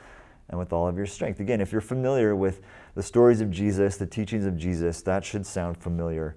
and 0.50 0.58
with 0.60 0.74
all 0.74 0.88
of 0.88 0.98
your 0.98 1.06
strength. 1.06 1.40
Again, 1.40 1.62
if 1.62 1.72
you're 1.72 1.82
familiar 1.82 2.36
with 2.36 2.62
the 2.96 3.04
stories 3.04 3.42
of 3.42 3.52
Jesus, 3.52 3.98
the 3.98 4.06
teachings 4.06 4.46
of 4.46 4.58
Jesus, 4.58 5.02
that 5.04 5.26
should 5.26 5.46
sound 5.46 5.78
familiar 5.78 6.36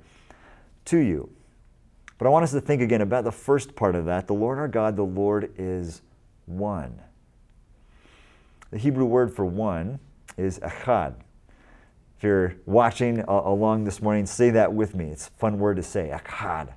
to 0.86 0.98
you. 0.98 1.30
But 2.18 2.26
I 2.26 2.30
want 2.30 2.42
us 2.42 2.50
to 2.50 2.60
think 2.60 2.82
again 2.82 3.00
about 3.00 3.24
the 3.24 3.32
first 3.32 3.76
part 3.76 3.94
of 3.94 4.04
that. 4.06 4.26
The 4.26 4.34
Lord 4.34 4.58
our 4.58 4.68
God, 4.68 4.96
the 4.96 5.04
Lord 5.04 5.52
is 5.56 6.02
one. 6.46 7.00
The 8.70 8.78
Hebrew 8.78 9.04
word 9.04 9.32
for 9.34 9.44
one 9.44 10.00
is 10.36 10.58
echad. 10.58 11.14
If 12.16 12.24
you're 12.24 12.56
watching 12.66 13.20
uh, 13.20 13.42
along 13.44 13.84
this 13.84 14.02
morning, 14.02 14.26
say 14.26 14.50
that 14.50 14.72
with 14.72 14.94
me. 14.94 15.06
It's 15.06 15.28
a 15.28 15.30
fun 15.30 15.58
word 15.60 15.76
to 15.76 15.82
say, 15.84 16.10
echad. 16.12 16.74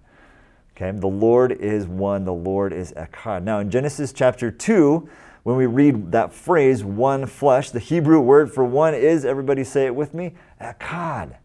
Okay, 0.76 0.98
the 0.98 1.08
Lord 1.08 1.52
is 1.52 1.88
one, 1.88 2.24
the 2.24 2.34
Lord 2.34 2.72
is 2.72 2.94
echad. 2.94 3.44
Now, 3.44 3.60
in 3.60 3.72
Genesis 3.72 4.14
chapter 4.14 4.52
2, 4.52 5.10
when 5.44 5.56
we 5.56 5.66
read 5.66 6.12
that 6.12 6.32
phrase, 6.32 6.84
one 6.84 7.26
flesh, 7.26 7.72
the 7.72 7.80
Hebrew 7.80 8.20
word 8.20 8.54
for 8.54 8.64
one 8.64 8.94
is, 8.94 9.26
everybody 9.26 9.64
say 9.64 9.88
it 9.88 9.96
with 9.96 10.14
me, 10.14 10.36
echad. 10.62 11.38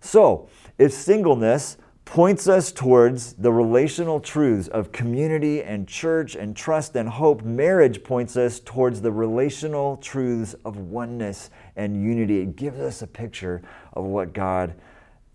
So, 0.00 0.48
if 0.78 0.92
singleness 0.92 1.76
points 2.10 2.48
us 2.48 2.72
towards 2.72 3.34
the 3.34 3.52
relational 3.52 4.18
truths 4.18 4.66
of 4.66 4.90
community 4.90 5.62
and 5.62 5.86
church 5.86 6.34
and 6.34 6.56
trust 6.56 6.96
and 6.96 7.08
hope. 7.08 7.44
Marriage 7.44 8.02
points 8.02 8.36
us 8.36 8.58
towards 8.58 9.00
the 9.00 9.12
relational 9.12 9.96
truths 9.98 10.56
of 10.64 10.76
oneness 10.76 11.50
and 11.76 12.02
unity. 12.02 12.40
It 12.40 12.56
gives 12.56 12.80
us 12.80 13.02
a 13.02 13.06
picture 13.06 13.62
of 13.92 14.06
what 14.06 14.32
God 14.32 14.74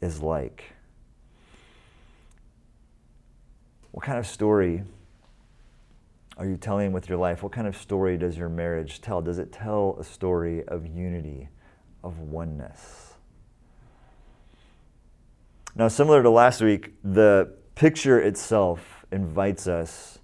is 0.01 0.22
like. 0.22 0.65
What 3.91 4.03
kind 4.03 4.20
of 4.20 4.27
story 4.27 4.84
are 6.36 6.46
you 6.46 6.58
telling 6.58 6.91
with 6.91 7.08
your 7.08 7.17
life? 7.17 7.41
What 7.41 7.53
kind 7.53 7.67
of 7.67 7.77
story 7.77 8.17
does 8.17 8.36
your 8.36 8.50
marriage 8.50 9.00
tell? 9.00 9.22
Does 9.22 9.39
it 9.39 9.53
tell 9.53 9.96
a 9.98 10.03
story 10.03 10.67
of 10.67 10.86
unity, 10.86 11.48
of 12.03 12.20
oneness? 12.20 13.14
Now, 15.77 15.89
similar 15.89 16.24
to 16.24 16.29
last 16.29 16.62
week, 16.62 16.94
the 17.03 17.51
picture 17.75 18.22
itself 18.22 19.05
invites 19.12 19.67
us 19.67 20.20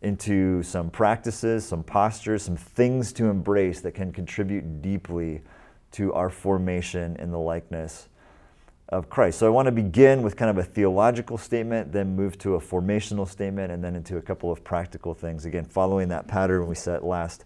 into 0.00 0.62
some 0.62 0.90
practices, 0.90 1.66
some 1.66 1.82
postures, 1.82 2.44
some 2.44 2.56
things 2.56 3.12
to 3.14 3.26
embrace 3.26 3.80
that 3.80 3.92
can 3.92 4.12
contribute 4.12 4.80
deeply 4.80 5.42
to 5.92 6.12
our 6.14 6.30
formation 6.30 7.16
in 7.16 7.32
the 7.32 7.38
likeness 7.38 8.08
of 8.88 9.10
Christ. 9.10 9.40
So 9.40 9.46
I 9.46 9.50
want 9.50 9.66
to 9.66 9.72
begin 9.72 10.22
with 10.22 10.36
kind 10.36 10.50
of 10.50 10.58
a 10.58 10.62
theological 10.62 11.36
statement, 11.36 11.90
then 11.90 12.14
move 12.14 12.38
to 12.38 12.54
a 12.54 12.60
formational 12.60 13.28
statement, 13.28 13.72
and 13.72 13.82
then 13.82 13.96
into 13.96 14.18
a 14.18 14.22
couple 14.22 14.52
of 14.52 14.62
practical 14.62 15.14
things. 15.14 15.46
Again, 15.46 15.64
following 15.64 16.08
that 16.10 16.28
pattern 16.28 16.68
we 16.68 16.76
set 16.76 17.04
last 17.04 17.44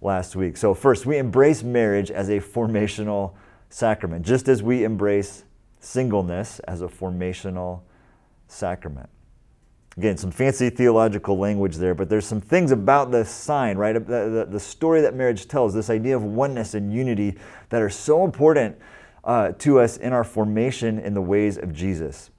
last 0.00 0.34
week. 0.34 0.56
So 0.56 0.72
first, 0.72 1.04
we 1.04 1.18
embrace 1.18 1.62
marriage 1.62 2.10
as 2.10 2.30
a 2.30 2.40
formational 2.40 3.34
sacrament, 3.68 4.24
just 4.24 4.48
as 4.48 4.62
we 4.62 4.84
embrace 4.84 5.44
singleness 5.84 6.60
as 6.60 6.82
a 6.82 6.88
formational 6.88 7.82
sacrament. 8.48 9.08
Again, 9.96 10.16
some 10.16 10.32
fancy 10.32 10.70
theological 10.70 11.38
language 11.38 11.76
there, 11.76 11.94
but 11.94 12.08
there's 12.08 12.26
some 12.26 12.40
things 12.40 12.72
about 12.72 13.12
this 13.12 13.30
sign, 13.30 13.76
right? 13.76 13.92
The, 13.92 14.00
the, 14.00 14.48
the 14.50 14.60
story 14.60 15.00
that 15.02 15.14
marriage 15.14 15.46
tells, 15.46 15.72
this 15.72 15.88
idea 15.88 16.16
of 16.16 16.24
oneness 16.24 16.74
and 16.74 16.92
unity 16.92 17.36
that 17.68 17.80
are 17.80 17.90
so 17.90 18.24
important 18.24 18.76
uh, 19.22 19.52
to 19.52 19.78
us 19.78 19.96
in 19.96 20.12
our 20.12 20.24
formation 20.24 20.98
in 20.98 21.14
the 21.14 21.22
ways 21.22 21.58
of 21.58 21.72
Jesus. 21.72 22.30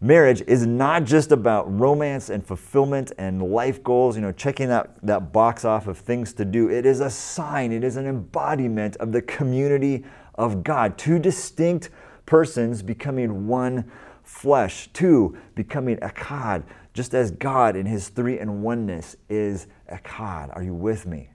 Marriage 0.00 0.42
is 0.42 0.66
not 0.66 1.04
just 1.04 1.32
about 1.32 1.64
romance 1.80 2.28
and 2.28 2.46
fulfillment 2.46 3.12
and 3.16 3.42
life 3.42 3.82
goals, 3.82 4.16
you 4.16 4.20
know, 4.20 4.32
checking 4.32 4.68
that, 4.68 4.94
that 5.02 5.32
box 5.32 5.64
off 5.64 5.86
of 5.86 5.96
things 5.96 6.34
to 6.34 6.44
do. 6.44 6.68
It 6.68 6.84
is 6.84 7.00
a 7.00 7.08
sign, 7.08 7.72
it 7.72 7.82
is 7.82 7.96
an 7.96 8.06
embodiment 8.06 8.96
of 8.96 9.12
the 9.12 9.22
community 9.22 10.04
of 10.34 10.62
God. 10.62 10.98
Two 10.98 11.18
distinct 11.18 11.88
persons 12.26 12.82
becoming 12.82 13.46
one 13.46 13.90
flesh. 14.22 14.88
Two, 14.92 15.36
becoming 15.54 15.96
echad, 15.98 16.64
just 16.92 17.14
as 17.14 17.30
God 17.30 17.76
in 17.76 17.86
his 17.86 18.08
three 18.08 18.38
and 18.38 18.62
oneness 18.62 19.16
is 19.28 19.66
echad. 19.90 20.54
Are 20.56 20.62
you 20.62 20.74
with 20.74 21.06
me? 21.06 21.30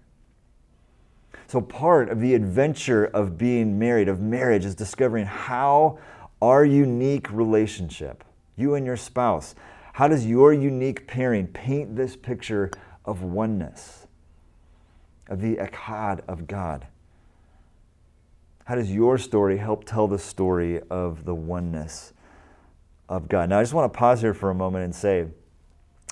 So, 1.47 1.61
part 1.61 2.09
of 2.09 2.19
the 2.19 2.35
adventure 2.35 3.05
of 3.05 3.37
being 3.37 3.79
married, 3.79 4.07
of 4.07 4.21
marriage, 4.21 4.65
is 4.65 4.75
discovering 4.75 5.25
how 5.25 5.97
our 6.41 6.63
unique 6.63 7.31
relationship, 7.31 8.23
you 8.55 8.75
and 8.75 8.85
your 8.85 8.97
spouse, 8.97 9.55
how 9.93 10.07
does 10.07 10.25
your 10.25 10.53
unique 10.53 11.07
pairing 11.07 11.47
paint 11.47 11.95
this 11.95 12.15
picture 12.15 12.71
of 13.03 13.23
oneness, 13.23 14.07
of 15.27 15.41
the 15.41 15.55
echad 15.55 16.21
of 16.27 16.47
God? 16.47 16.87
How 18.69 18.75
does 18.75 18.91
your 18.91 19.17
story 19.17 19.57
help 19.57 19.83
tell 19.83 20.07
the 20.07 20.19
story 20.19 20.79
of 20.91 21.25
the 21.25 21.33
oneness 21.33 22.13
of 23.09 23.27
God? 23.27 23.49
Now, 23.49 23.57
I 23.57 23.63
just 23.63 23.73
want 23.73 23.91
to 23.91 23.97
pause 23.97 24.21
here 24.21 24.35
for 24.35 24.51
a 24.51 24.53
moment 24.53 24.83
and 24.83 24.93
say, 24.93 25.25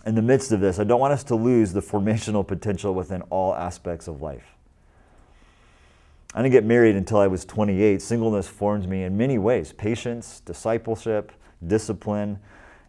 in 0.08 0.16
the 0.16 0.24
midst 0.24 0.52
of 0.52 0.60
this, 0.60 0.80
I 0.80 0.84
don't 0.84 1.00
want 1.00 1.14
us 1.14 1.24
to 1.26 1.36
lose 1.36 1.72
the 1.72 1.84
formational 1.84 2.48
potential 2.48 2.96
within 2.96 3.22
all 3.30 3.54
aspects 3.54 4.08
of 4.08 4.24
life. 4.24 4.56
I 6.34 6.42
didn't 6.42 6.54
get 6.54 6.66
married 6.66 6.96
until 6.96 7.20
I 7.20 7.28
was 7.28 7.46
28. 7.46 8.02
Singleness 8.02 8.48
formed 8.48 8.90
me 8.90 9.04
in 9.04 9.16
many 9.16 9.38
ways 9.38 9.72
patience, 9.72 10.40
discipleship, 10.40 11.32
discipline, 11.68 12.40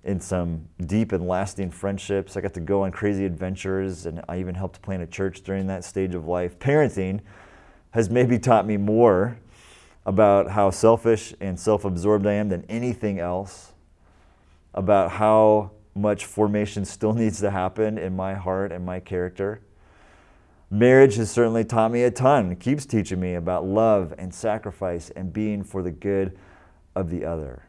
in 0.02 0.18
some 0.18 0.66
deep 0.87 1.12
and 1.12 1.28
lasting 1.28 1.72
friendships. 1.72 2.38
I 2.38 2.40
got 2.40 2.54
to 2.54 2.60
go 2.60 2.84
on 2.84 2.90
crazy 2.90 3.26
adventures, 3.26 4.06
and 4.06 4.22
I 4.30 4.40
even 4.40 4.54
helped 4.54 4.80
plant 4.80 5.02
a 5.02 5.06
church 5.06 5.42
during 5.42 5.66
that 5.66 5.84
stage 5.84 6.14
of 6.14 6.26
life. 6.26 6.58
Parenting 6.58 7.20
has 7.90 8.08
maybe 8.08 8.38
taught 8.38 8.66
me 8.66 8.78
more 8.78 9.37
about 10.09 10.50
how 10.53 10.71
selfish 10.71 11.35
and 11.38 11.61
self 11.61 11.85
absorbed 11.85 12.27
I 12.27 12.33
am 12.33 12.49
than 12.49 12.65
anything 12.67 13.19
else, 13.19 13.75
about 14.73 15.11
how 15.11 15.73
much 15.95 16.25
formation 16.25 16.87
still 16.87 17.12
needs 17.23 17.41
to 17.41 17.50
happen 17.50 17.99
in 17.99 18.17
my 18.17 18.33
heart 18.33 18.73
and 18.73 18.87
my 18.87 19.00
character. 19.00 19.61
Marriage 20.71 21.17
has 21.17 21.31
certainly 21.31 21.62
taught 21.62 21.93
me 21.93 22.05
a 22.05 22.11
ton, 22.11 22.57
keeps 22.57 22.87
teaching 22.87 23.21
me 23.21 23.35
about 23.35 23.67
love 23.67 24.15
and 24.17 24.35
sacrifice 24.35 25.11
and 25.11 25.31
being 25.31 25.62
for 25.62 25.83
the 25.83 25.91
good 25.91 26.38
of 26.97 27.11
the 27.11 27.27
other. 27.27 27.65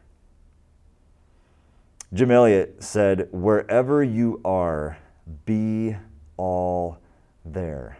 Jim 2.14 2.30
Elliot 2.30 2.82
said, 2.82 3.28
Wherever 3.32 4.02
you 4.02 4.40
are, 4.46 4.96
be 5.44 5.94
all 6.38 6.98
there. 7.44 7.98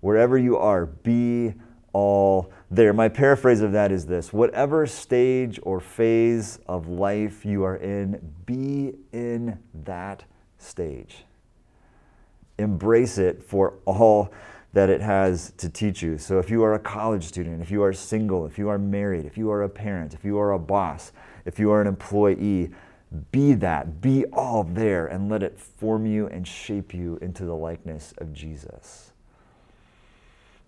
Wherever 0.00 0.36
you 0.36 0.56
are, 0.56 0.86
be 0.86 1.54
all 1.92 2.52
there. 2.70 2.92
My 2.92 3.08
paraphrase 3.08 3.60
of 3.60 3.72
that 3.72 3.92
is 3.92 4.06
this 4.06 4.32
whatever 4.32 4.86
stage 4.86 5.58
or 5.62 5.80
phase 5.80 6.58
of 6.66 6.88
life 6.88 7.44
you 7.44 7.64
are 7.64 7.76
in, 7.76 8.34
be 8.46 8.94
in 9.12 9.58
that 9.84 10.24
stage. 10.58 11.24
Embrace 12.58 13.18
it 13.18 13.42
for 13.42 13.74
all 13.86 14.32
that 14.72 14.88
it 14.88 15.00
has 15.00 15.52
to 15.56 15.68
teach 15.68 16.02
you. 16.02 16.18
So, 16.18 16.38
if 16.38 16.50
you 16.50 16.62
are 16.62 16.74
a 16.74 16.78
college 16.78 17.24
student, 17.24 17.60
if 17.62 17.70
you 17.70 17.82
are 17.82 17.92
single, 17.92 18.46
if 18.46 18.58
you 18.58 18.68
are 18.68 18.78
married, 18.78 19.24
if 19.24 19.36
you 19.36 19.50
are 19.50 19.62
a 19.62 19.68
parent, 19.68 20.14
if 20.14 20.24
you 20.24 20.38
are 20.38 20.52
a 20.52 20.58
boss, 20.58 21.12
if 21.44 21.58
you 21.58 21.72
are 21.72 21.80
an 21.80 21.86
employee, 21.86 22.70
Be 23.32 23.54
that, 23.54 24.00
be 24.00 24.24
all 24.26 24.62
there, 24.62 25.08
and 25.08 25.28
let 25.28 25.42
it 25.42 25.58
form 25.58 26.06
you 26.06 26.28
and 26.28 26.46
shape 26.46 26.94
you 26.94 27.18
into 27.20 27.44
the 27.44 27.56
likeness 27.56 28.14
of 28.18 28.32
Jesus. 28.32 29.09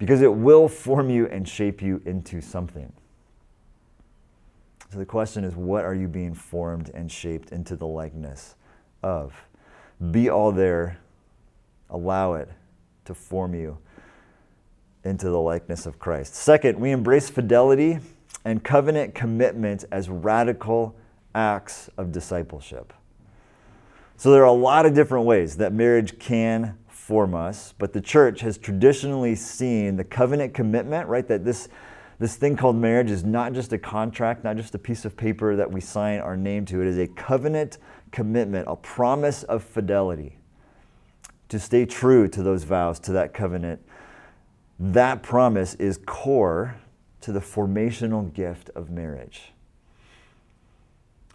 Because 0.03 0.21
it 0.21 0.35
will 0.35 0.67
form 0.67 1.11
you 1.11 1.29
and 1.29 1.49
shape 1.49 1.81
you 1.81 2.03
into 2.05 2.41
something. 2.41 2.93
So 4.91 4.99
the 4.99 5.07
question 5.07 5.45
is, 5.45 5.55
what 5.55 5.85
are 5.85 5.95
you 5.95 6.09
being 6.09 6.35
formed 6.35 6.91
and 6.93 7.09
shaped 7.09 7.53
into 7.53 7.77
the 7.77 7.87
likeness 7.87 8.57
of? 9.05 9.33
Be 10.11 10.29
all 10.29 10.51
there, 10.51 10.99
allow 11.89 12.33
it 12.33 12.49
to 13.05 13.15
form 13.15 13.55
you 13.55 13.79
into 15.05 15.31
the 15.31 15.41
likeness 15.41 15.87
of 15.87 16.01
Christ. 16.01 16.35
Second, 16.35 16.81
we 16.81 16.91
embrace 16.91 17.31
fidelity 17.31 18.01
and 18.45 18.65
covenant 18.65 19.15
commitment 19.15 19.85
as 19.93 20.09
radical 20.09 20.97
acts 21.33 21.89
of 21.97 22.11
discipleship. 22.11 22.93
So 24.17 24.33
there 24.33 24.43
are 24.43 24.47
a 24.47 24.51
lot 24.51 24.85
of 24.85 24.95
different 24.95 25.27
ways 25.27 25.59
that 25.59 25.73
marriage 25.73 26.19
can 26.19 26.77
us, 27.35 27.75
but 27.79 27.93
the 27.93 28.01
church 28.01 28.41
has 28.41 28.59
traditionally 28.59 29.35
seen 29.35 29.97
the 29.97 30.05
covenant 30.05 30.55
commitment, 30.55 31.09
right? 31.09 31.27
That 31.29 31.45
this 31.45 31.69
this 32.19 32.37
thing 32.37 32.57
called 32.57 32.77
marriage 32.77 33.11
is 33.11 33.25
not 33.25 33.53
just 33.53 33.73
a 33.73 33.79
contract, 33.79 34.45
not 34.45 34.57
just 34.57 34.75
a 34.75 34.79
piece 34.79 35.05
of 35.05 35.17
paper 35.17 35.57
that 35.57 35.71
we 35.71 35.81
sign 35.81 36.21
our 36.21 36.37
name 36.37 36.65
to. 36.67 36.81
It 36.81 36.87
is 36.87 36.99
a 36.99 37.09
covenant 37.09 37.79
commitment, 38.13 38.69
a 38.69 38.77
promise 38.77 39.43
of 39.43 39.65
fidelity 39.65 40.39
to 41.49 41.59
stay 41.59 41.85
true 41.85 42.29
to 42.29 42.43
those 42.43 42.65
vows, 42.65 42.99
to 43.01 43.13
that 43.13 43.35
covenant. 43.35 43.85
That 44.79 45.23
promise 45.23 45.75
is 45.75 45.99
core 46.07 46.77
to 47.23 47.33
the 47.33 47.41
formational 47.41 48.33
gift 48.33 48.71
of 48.71 48.89
marriage. 48.89 49.52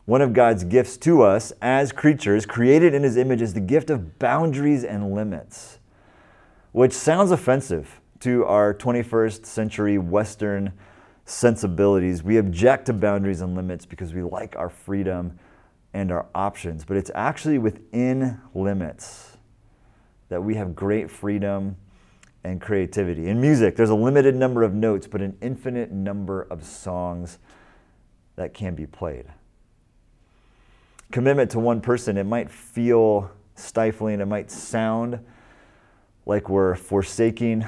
One 0.08 0.22
of 0.22 0.32
God's 0.32 0.64
gifts 0.64 0.96
to 1.00 1.22
us 1.22 1.52
as 1.62 1.92
creatures, 1.92 2.46
created 2.46 2.94
in 2.94 3.04
His 3.04 3.18
image, 3.18 3.42
is 3.42 3.54
the 3.54 3.60
gift 3.60 3.90
of 3.90 4.18
boundaries 4.20 4.86
and 4.86 5.14
limits, 5.14 5.80
which 6.72 6.94
sounds 6.94 7.30
offensive 7.30 8.00
to 8.22 8.46
our 8.46 8.74
21st 8.74 9.46
century 9.46 9.98
Western 9.98 10.72
sensibilities. 11.26 12.24
We 12.24 12.38
object 12.38 12.86
to 12.86 12.94
boundaries 12.94 13.42
and 13.42 13.54
limits 13.54 13.86
because 13.86 14.14
we 14.14 14.24
like 14.24 14.56
our 14.56 14.70
freedom 14.70 15.38
and 15.94 16.10
our 16.10 16.28
options, 16.34 16.86
but 16.86 16.96
it's 16.96 17.12
actually 17.14 17.58
within 17.58 18.40
limits 18.56 19.36
that 20.30 20.42
we 20.42 20.56
have 20.56 20.74
great 20.74 21.12
freedom 21.12 21.76
and 22.46 22.62
creativity. 22.62 23.28
In 23.28 23.42
music, 23.42 23.76
there's 23.76 23.90
a 23.90 23.96
limited 23.96 24.36
number 24.36 24.64
of 24.64 24.74
notes, 24.74 25.06
but 25.06 25.22
an 25.22 25.38
infinite 25.42 25.92
number 25.92 26.44
of 26.44 26.64
songs 26.64 27.40
that 28.38 28.54
can 28.54 28.74
be 28.74 28.86
played. 28.86 29.26
Commitment 31.12 31.52
to 31.52 31.60
one 31.60 31.82
person, 31.82 32.18
it 32.18 32.26
might 32.26 32.50
feel 32.50 33.32
stifling, 33.56 34.20
it 34.20 34.26
might 34.26 34.52
sound 34.52 35.20
like 36.26 36.50
we're 36.50 36.76
forsaking 36.76 37.66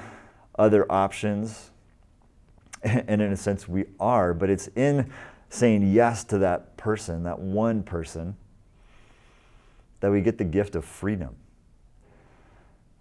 other 0.58 0.90
options. 0.92 1.72
And 2.82 3.22
in 3.22 3.34
a 3.34 3.38
sense, 3.38 3.68
we 3.68 3.86
are, 4.00 4.34
but 4.34 4.50
it's 4.50 4.68
in 4.68 5.12
saying 5.50 5.92
yes 5.92 6.24
to 6.26 6.38
that 6.38 6.78
person, 6.78 7.24
that 7.24 7.38
one 7.38 7.84
person, 7.84 8.38
that 10.00 10.12
we 10.12 10.22
get 10.22 10.38
the 10.38 10.46
gift 10.46 10.78
of 10.78 10.86
freedom 10.86 11.36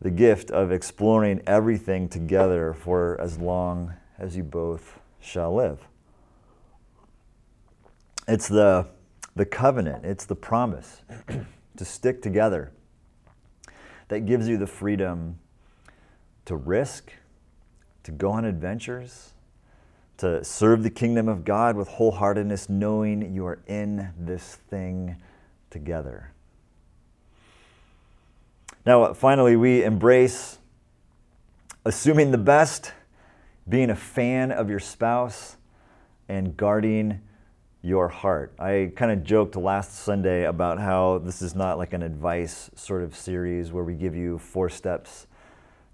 the 0.00 0.10
gift 0.10 0.50
of 0.50 0.70
exploring 0.70 1.42
everything 1.46 2.08
together 2.08 2.72
for 2.72 3.20
as 3.20 3.38
long 3.38 3.94
as 4.18 4.36
you 4.36 4.42
both 4.42 4.98
shall 5.20 5.54
live. 5.54 5.80
It's 8.26 8.46
the, 8.46 8.86
the 9.38 9.46
covenant, 9.46 10.04
it's 10.04 10.24
the 10.24 10.34
promise 10.34 11.02
to 11.76 11.84
stick 11.84 12.20
together 12.20 12.72
that 14.08 14.26
gives 14.26 14.48
you 14.48 14.58
the 14.58 14.66
freedom 14.66 15.38
to 16.44 16.56
risk, 16.56 17.12
to 18.02 18.10
go 18.10 18.32
on 18.32 18.44
adventures, 18.44 19.34
to 20.16 20.42
serve 20.42 20.82
the 20.82 20.90
kingdom 20.90 21.28
of 21.28 21.44
God 21.44 21.76
with 21.76 21.88
wholeheartedness, 21.88 22.68
knowing 22.68 23.32
you 23.32 23.46
are 23.46 23.60
in 23.68 24.10
this 24.18 24.56
thing 24.68 25.16
together. 25.70 26.32
Now, 28.84 29.12
finally, 29.12 29.54
we 29.54 29.84
embrace 29.84 30.58
assuming 31.84 32.32
the 32.32 32.38
best, 32.38 32.92
being 33.68 33.90
a 33.90 33.96
fan 33.96 34.50
of 34.50 34.68
your 34.68 34.80
spouse, 34.80 35.56
and 36.28 36.56
guarding 36.56 37.20
your 37.82 38.08
heart. 38.08 38.52
I 38.58 38.92
kind 38.96 39.12
of 39.12 39.22
joked 39.22 39.56
last 39.56 39.94
Sunday 39.94 40.44
about 40.44 40.78
how 40.78 41.18
this 41.18 41.42
is 41.42 41.54
not 41.54 41.78
like 41.78 41.92
an 41.92 42.02
advice 42.02 42.70
sort 42.74 43.02
of 43.02 43.14
series 43.14 43.70
where 43.72 43.84
we 43.84 43.94
give 43.94 44.16
you 44.16 44.38
four 44.38 44.68
steps 44.68 45.26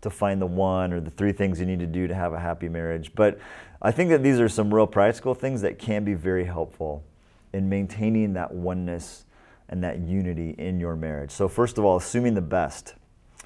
to 0.00 0.10
find 0.10 0.40
the 0.40 0.46
one 0.46 0.92
or 0.92 1.00
the 1.00 1.10
three 1.10 1.32
things 1.32 1.60
you 1.60 1.66
need 1.66 1.80
to 1.80 1.86
do 1.86 2.06
to 2.06 2.14
have 2.14 2.32
a 2.32 2.40
happy 2.40 2.68
marriage. 2.68 3.14
But 3.14 3.38
I 3.82 3.90
think 3.90 4.10
that 4.10 4.22
these 4.22 4.40
are 4.40 4.48
some 4.48 4.72
real 4.72 4.86
practical 4.86 5.34
things 5.34 5.60
that 5.62 5.78
can 5.78 6.04
be 6.04 6.14
very 6.14 6.44
helpful 6.44 7.04
in 7.52 7.68
maintaining 7.68 8.32
that 8.34 8.52
oneness 8.52 9.24
and 9.68 9.82
that 9.82 10.00
unity 10.00 10.54
in 10.58 10.80
your 10.80 10.96
marriage. 10.96 11.30
So, 11.30 11.48
first 11.48 11.78
of 11.78 11.84
all, 11.84 11.96
assuming 11.96 12.34
the 12.34 12.42
best. 12.42 12.94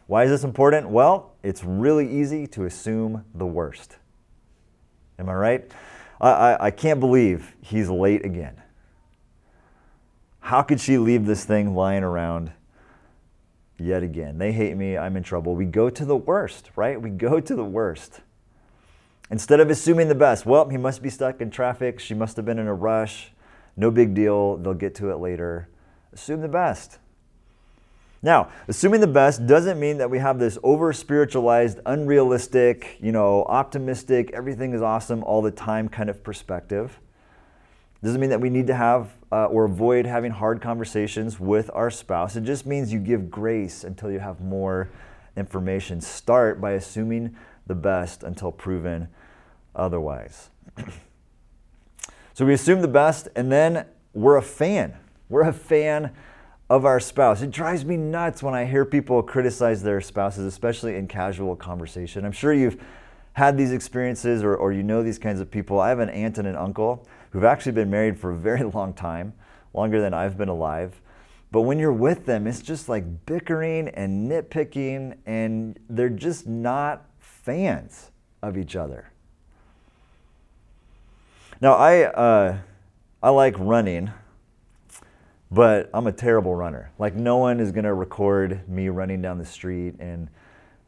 Why 0.07 0.24
is 0.24 0.31
this 0.31 0.42
important? 0.42 0.88
Well, 0.88 1.35
it's 1.42 1.62
really 1.62 2.11
easy 2.11 2.46
to 2.48 2.64
assume 2.64 3.24
the 3.35 3.46
worst. 3.46 3.96
Am 5.18 5.29
I 5.29 5.35
right? 5.35 5.70
I, 6.20 6.31
I, 6.31 6.66
I 6.66 6.70
can't 6.70 7.00
believe 7.00 7.54
he's 7.61 7.88
late 7.88 8.24
again. 8.24 8.61
How 10.40 10.62
could 10.62 10.81
she 10.81 10.98
leave 10.98 11.26
this 11.26 11.44
thing 11.44 11.74
lying 11.74 12.02
around 12.02 12.52
yet 13.78 14.02
again? 14.02 14.38
They 14.38 14.52
hate 14.52 14.76
me. 14.76 14.96
I'm 14.96 15.16
in 15.16 15.22
trouble. 15.22 15.54
We 15.54 15.66
go 15.66 15.90
to 15.90 16.04
the 16.04 16.16
worst, 16.16 16.70
right? 16.76 17.00
We 17.00 17.11
go 17.11 17.40
to 17.40 17.54
the 17.54 17.64
worst. 17.64 18.20
Instead 19.31 19.61
of 19.61 19.68
assuming 19.68 20.09
the 20.09 20.14
best, 20.14 20.46
well, 20.46 20.68
he 20.68 20.78
must 20.78 21.02
be 21.02 21.11
stuck 21.11 21.40
in 21.40 21.50
traffic. 21.50 22.00
She 22.00 22.14
must 22.14 22.37
have 22.37 22.46
been 22.46 22.59
in 22.59 22.66
a 22.66 22.74
rush. 22.74 23.33
No 23.76 23.90
big 23.90 24.14
deal. 24.14 24.57
They'll 24.57 24.72
get 24.74 24.94
to 24.96 25.11
it 25.11 25.16
later 25.16 25.68
assume 26.12 26.40
the 26.40 26.48
best. 26.48 26.98
Now, 28.22 28.50
assuming 28.66 29.00
the 29.00 29.07
best 29.07 29.46
doesn't 29.46 29.78
mean 29.78 29.98
that 29.98 30.11
we 30.11 30.18
have 30.18 30.38
this 30.38 30.59
over 30.62 30.92
spiritualized, 30.92 31.78
unrealistic, 31.87 32.98
you 33.00 33.12
know, 33.12 33.44
optimistic, 33.44 34.33
everything 34.33 34.72
is 34.72 34.83
awesome 34.83 35.22
all 35.22 35.40
the 35.40 35.52
time 35.52 35.88
kind 35.88 36.11
of 36.11 36.24
perspective. 36.24 36.98
Doesn't 38.02 38.20
mean 38.20 38.31
that 38.31 38.40
we 38.40 38.50
need 38.50 38.66
to 38.68 38.74
have 38.74 39.12
uh, 39.31 39.46
or 39.46 39.64
avoid 39.64 40.07
having 40.07 40.33
hard 40.33 40.61
conversations 40.61 41.38
with 41.38 41.70
our 41.74 41.90
spouse. 41.90 42.37
It 42.37 42.44
just 42.44 42.66
means 42.66 42.92
you 42.92 42.98
give 42.98 43.31
grace 43.31 43.85
until 43.85 44.11
you 44.11 44.18
have 44.18 44.40
more 44.40 44.88
information. 45.37 46.00
Start 46.00 46.61
by 46.61 46.72
assuming 46.72 47.37
the 47.66 47.74
best 47.74 48.22
until 48.22 48.50
proven 48.50 49.09
otherwise. 49.74 50.50
so 52.35 52.44
we 52.44 52.52
assume 52.52 52.83
the 52.83 52.88
best 52.88 53.28
and 53.37 53.50
then 53.50 53.85
we're 54.14 54.37
a 54.37 54.42
fan 54.42 54.94
we're 55.28 55.46
a 55.46 55.52
fan 55.52 56.11
of 56.70 56.85
our 56.85 57.00
spouse. 57.00 57.40
It 57.40 57.50
drives 57.50 57.85
me 57.85 57.96
nuts 57.96 58.42
when 58.42 58.54
I 58.54 58.64
hear 58.66 58.85
people 58.85 59.22
criticize 59.22 59.83
their 59.83 60.00
spouses, 60.00 60.44
especially 60.44 60.96
in 60.96 61.09
casual 61.09 61.57
conversation. 61.57 62.24
I'm 62.24 62.33
sure 62.33 62.52
you've 62.52 62.83
had 63.33 63.57
these 63.57 63.72
experiences 63.72 64.42
or, 64.42 64.54
or 64.54 64.72
you 64.72 64.83
know 64.83 65.02
these 65.02 65.18
kinds 65.18 65.40
of 65.40 65.50
people. 65.50 65.81
I 65.81 65.88
have 65.88 66.00
an 66.00 66.11
aunt 66.11 66.38
and 66.38 66.46
an 66.46 66.57
uncle 66.57 67.07
who've 67.31 67.44
actually 67.44 67.72
been 67.72 67.90
married 67.90 68.18
for 68.18 68.33
a 68.33 68.37
very 68.37 68.62
long 68.74 68.92
time, 68.92 69.33
longer 69.72 70.00
than 70.00 70.12
I've 70.12 70.37
been 70.37 70.48
alive. 70.48 71.00
But 71.50 71.62
when 71.62 71.78
you're 71.78 71.92
with 71.92 72.26
them, 72.26 72.46
it's 72.46 72.61
just 72.61 72.88
like 72.88 73.24
bickering 73.24 73.88
and 73.88 74.31
nitpicking, 74.31 75.16
and 75.24 75.78
they're 75.88 76.11
just 76.11 76.46
not 76.46 77.07
fans 77.18 78.11
of 78.42 78.59
each 78.59 78.76
other. 78.76 79.11
Now, 81.61 81.74
I, 81.74 82.02
uh, 82.04 82.59
I 83.22 83.31
like 83.31 83.54
running 83.59 84.11
but 85.51 85.89
I'm 85.95 86.07
a 86.07 86.13
terrible 86.13 86.55
runner. 86.55 86.91
Like 86.99 87.15
no 87.15 87.39
one 87.39 87.61
is 87.61 87.73
gonna 87.73 87.95
record 87.95 88.69
me 88.69 88.89
running 88.89 89.23
down 89.23 89.39
the 89.39 89.47
street 89.47 89.95
and 89.99 90.29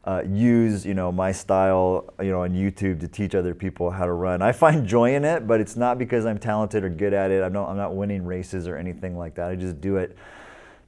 uh, 0.03 0.23
use 0.27 0.83
you 0.83 0.95
know 0.95 1.11
my 1.11 1.31
style 1.31 2.11
you 2.19 2.31
know 2.31 2.41
on 2.41 2.51
YouTube 2.51 2.99
to 3.01 3.07
teach 3.07 3.35
other 3.35 3.53
people 3.53 3.91
how 3.91 4.05
to 4.05 4.13
run. 4.13 4.41
I 4.41 4.51
find 4.51 4.87
joy 4.87 5.15
in 5.15 5.25
it, 5.25 5.47
but 5.47 5.59
it's 5.59 5.75
not 5.75 5.97
because 5.97 6.25
I'm 6.25 6.39
talented 6.39 6.83
or 6.83 6.89
good 6.89 7.13
at 7.13 7.31
it. 7.31 7.43
I'm 7.43 7.53
not, 7.53 7.69
I'm 7.69 7.77
not 7.77 7.95
winning 7.95 8.25
races 8.25 8.67
or 8.67 8.77
anything 8.77 9.17
like 9.17 9.35
that. 9.35 9.49
I 9.49 9.55
just 9.55 9.81
do 9.81 9.97
it 9.97 10.17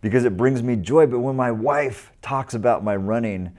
because 0.01 0.25
it 0.25 0.35
brings 0.35 0.63
me 0.63 0.75
joy. 0.75 1.05
But 1.05 1.19
when 1.19 1.35
my 1.35 1.51
wife 1.51 2.11
talks 2.21 2.53
about 2.53 2.83
my 2.83 2.95
running, 2.95 3.51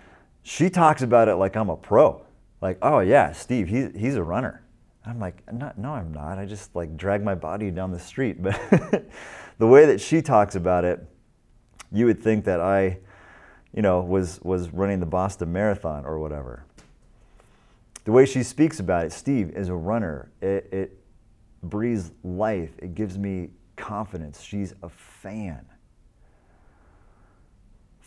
she 0.42 0.70
talks 0.70 1.02
about 1.02 1.28
it 1.28 1.36
like 1.36 1.56
I'm 1.56 1.70
a 1.70 1.76
pro. 1.76 2.24
Like, 2.60 2.78
oh 2.82 3.00
yeah, 3.00 3.32
Steve, 3.32 3.68
he's 3.68 3.90
he's 3.94 4.16
a 4.16 4.22
runner. 4.22 4.63
I'm 5.06 5.20
like, 5.20 5.42
no, 5.52 5.72
no, 5.76 5.92
I'm 5.92 6.12
not. 6.12 6.38
I 6.38 6.46
just 6.46 6.74
like 6.74 6.96
drag 6.96 7.22
my 7.22 7.34
body 7.34 7.70
down 7.70 7.90
the 7.90 7.98
street. 7.98 8.38
But 8.42 9.08
the 9.58 9.66
way 9.66 9.86
that 9.86 10.00
she 10.00 10.20
talks 10.20 10.56
about 10.56 10.84
it, 10.84 11.06
you 11.92 12.06
would 12.06 12.20
think 12.20 12.44
that 12.46 12.60
I, 12.60 12.98
you 13.72 13.82
know, 13.82 14.00
was 14.00 14.40
was 14.42 14.70
running 14.70 14.98
the 15.00 15.06
Boston 15.06 15.52
Marathon 15.52 16.04
or 16.04 16.18
whatever. 16.18 16.64
The 18.04 18.12
way 18.12 18.26
she 18.26 18.42
speaks 18.42 18.80
about 18.80 19.06
it, 19.06 19.12
Steve 19.12 19.50
is 19.50 19.68
a 19.68 19.74
runner. 19.74 20.30
It, 20.42 20.68
it 20.72 20.98
breathes 21.62 22.10
life. 22.22 22.72
It 22.78 22.94
gives 22.94 23.16
me 23.16 23.50
confidence. 23.76 24.42
She's 24.42 24.74
a 24.82 24.88
fan. 24.88 25.64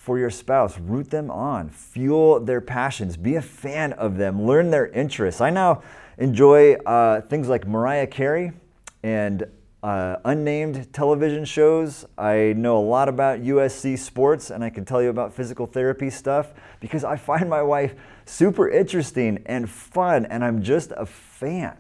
For 0.08 0.18
your 0.18 0.30
spouse, 0.30 0.80
root 0.80 1.10
them 1.10 1.30
on, 1.30 1.70
fuel 1.70 2.40
their 2.40 2.62
passions, 2.62 3.18
be 3.18 3.36
a 3.36 3.42
fan 3.42 3.92
of 3.92 4.16
them, 4.16 4.42
learn 4.42 4.72
their 4.72 4.88
interests. 4.88 5.42
I 5.42 5.50
now 5.50 5.84
enjoy 6.18 6.76
uh, 6.76 7.20
things 7.20 7.50
like 7.50 7.68
Mariah 7.68 8.08
Carey 8.08 8.54
and 9.04 9.44
uh, 9.84 10.16
unnamed 10.24 10.94
television 10.94 11.44
shows. 11.44 12.06
I 12.18 12.54
know 12.56 12.78
a 12.78 12.88
lot 12.88 13.10
about 13.10 13.42
USC 13.42 14.00
sports 14.00 14.50
and 14.50 14.64
I 14.64 14.70
can 14.70 14.86
tell 14.86 15.04
you 15.04 15.10
about 15.10 15.34
physical 15.34 15.66
therapy 15.66 16.10
stuff 16.10 16.54
because 16.80 17.04
I 17.04 17.18
find 17.18 17.50
my 17.50 17.62
wife 17.62 17.94
super 18.24 18.70
interesting 18.70 19.44
and 19.46 19.70
fun 19.70 20.26
and 20.28 20.42
I'm 20.42 20.64
just 20.64 20.94
a 20.96 21.06
fan. 21.06 21.76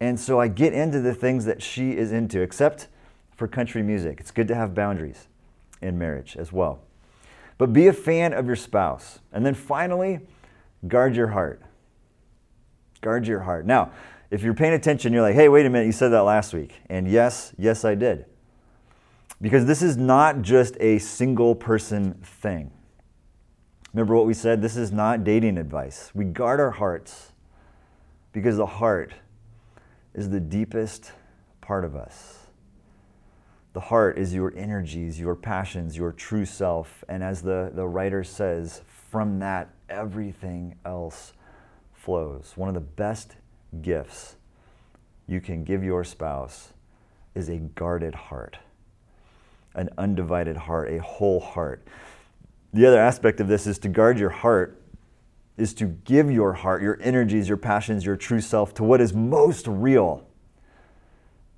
And 0.00 0.18
so 0.18 0.40
I 0.40 0.48
get 0.48 0.72
into 0.72 1.00
the 1.00 1.12
things 1.12 1.44
that 1.44 1.62
she 1.62 1.98
is 1.98 2.12
into, 2.12 2.40
except 2.40 2.88
for 3.36 3.46
country 3.46 3.82
music. 3.82 4.20
It's 4.20 4.30
good 4.30 4.48
to 4.48 4.54
have 4.54 4.74
boundaries 4.74 5.28
in 5.82 5.98
marriage 5.98 6.34
as 6.38 6.50
well. 6.50 6.80
But 7.60 7.74
be 7.74 7.88
a 7.88 7.92
fan 7.92 8.32
of 8.32 8.46
your 8.46 8.56
spouse. 8.56 9.18
And 9.34 9.44
then 9.44 9.52
finally, 9.52 10.20
guard 10.88 11.14
your 11.14 11.26
heart. 11.26 11.60
Guard 13.02 13.26
your 13.26 13.40
heart. 13.40 13.66
Now, 13.66 13.92
if 14.30 14.42
you're 14.42 14.54
paying 14.54 14.72
attention, 14.72 15.12
you're 15.12 15.20
like, 15.20 15.34
hey, 15.34 15.50
wait 15.50 15.66
a 15.66 15.68
minute, 15.68 15.84
you 15.84 15.92
said 15.92 16.08
that 16.08 16.22
last 16.22 16.54
week. 16.54 16.80
And 16.88 17.06
yes, 17.06 17.52
yes, 17.58 17.84
I 17.84 17.94
did. 17.94 18.24
Because 19.42 19.66
this 19.66 19.82
is 19.82 19.98
not 19.98 20.40
just 20.40 20.78
a 20.80 21.00
single 21.00 21.54
person 21.54 22.14
thing. 22.22 22.70
Remember 23.92 24.16
what 24.16 24.24
we 24.24 24.32
said? 24.32 24.62
This 24.62 24.78
is 24.78 24.90
not 24.90 25.22
dating 25.22 25.58
advice. 25.58 26.12
We 26.14 26.24
guard 26.24 26.60
our 26.60 26.70
hearts 26.70 27.32
because 28.32 28.56
the 28.56 28.64
heart 28.64 29.12
is 30.14 30.30
the 30.30 30.40
deepest 30.40 31.12
part 31.60 31.84
of 31.84 31.94
us. 31.94 32.39
The 33.72 33.80
heart 33.80 34.18
is 34.18 34.34
your 34.34 34.52
energies, 34.56 35.20
your 35.20 35.36
passions, 35.36 35.96
your 35.96 36.12
true 36.12 36.44
self. 36.44 37.04
And 37.08 37.22
as 37.22 37.42
the, 37.42 37.70
the 37.72 37.86
writer 37.86 38.24
says, 38.24 38.82
from 39.10 39.38
that, 39.40 39.70
everything 39.88 40.76
else 40.84 41.32
flows. 41.92 42.52
One 42.56 42.68
of 42.68 42.74
the 42.74 42.80
best 42.80 43.36
gifts 43.82 44.36
you 45.26 45.40
can 45.40 45.62
give 45.62 45.84
your 45.84 46.02
spouse 46.02 46.72
is 47.34 47.48
a 47.48 47.58
guarded 47.58 48.14
heart, 48.14 48.58
an 49.74 49.90
undivided 49.96 50.56
heart, 50.56 50.90
a 50.90 51.00
whole 51.00 51.38
heart. 51.38 51.86
The 52.72 52.86
other 52.86 52.98
aspect 52.98 53.40
of 53.40 53.46
this 53.48 53.66
is 53.66 53.78
to 53.80 53.88
guard 53.88 54.18
your 54.18 54.30
heart, 54.30 54.80
is 55.56 55.74
to 55.74 55.84
give 55.84 56.30
your 56.30 56.52
heart, 56.54 56.82
your 56.82 56.98
energies, 57.00 57.48
your 57.48 57.56
passions, 57.56 58.04
your 58.04 58.16
true 58.16 58.40
self 58.40 58.74
to 58.74 58.84
what 58.84 59.00
is 59.00 59.12
most 59.12 59.66
real 59.68 60.26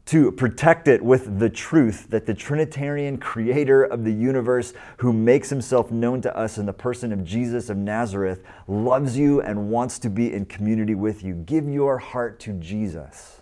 to 0.05 0.33
protect 0.33 0.89
it 0.89 1.03
with 1.03 1.39
the 1.39 1.49
truth 1.49 2.09
that 2.11 2.27
the 2.27 2.35
Trinitarian 2.35 3.19
creator 3.19 3.85
of 3.85 4.05
the 4.05 4.13
universe, 4.13 4.75
who 4.99 5.13
makes 5.13 5.49
himself 5.49 5.91
known 5.91 6.21
to 6.23 6.37
us 6.37 6.59
in 6.59 6.67
the 6.67 6.73
person 6.73 7.13
of 7.13 7.25
Jesus 7.25 7.71
of 7.71 7.77
Nazareth, 7.77 8.43
loves 8.67 9.17
you 9.17 9.41
and 9.41 9.71
wants 9.71 9.99
to 10.01 10.11
be 10.11 10.33
in 10.33 10.45
community 10.45 10.95
with 10.95 11.23
you. 11.23 11.35
Give 11.35 11.69
your 11.69 11.99
heart 11.99 12.41
to 12.41 12.53
Jesus. 12.55 13.41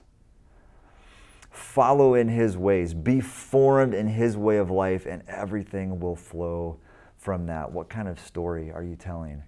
Follow 1.50 2.14
in 2.14 2.28
his 2.28 2.56
ways, 2.56 2.94
be 2.94 3.20
formed 3.20 3.94
in 3.94 4.08
his 4.08 4.36
way 4.36 4.58
of 4.58 4.70
life, 4.70 5.06
and 5.06 5.22
everything 5.28 5.98
will 5.98 6.16
flow 6.16 6.78
from 7.16 7.46
that. 7.46 7.72
What 7.72 7.88
kind 7.88 8.06
of 8.08 8.20
story 8.20 8.70
are 8.70 8.82
you 8.82 8.96
telling 8.96 9.42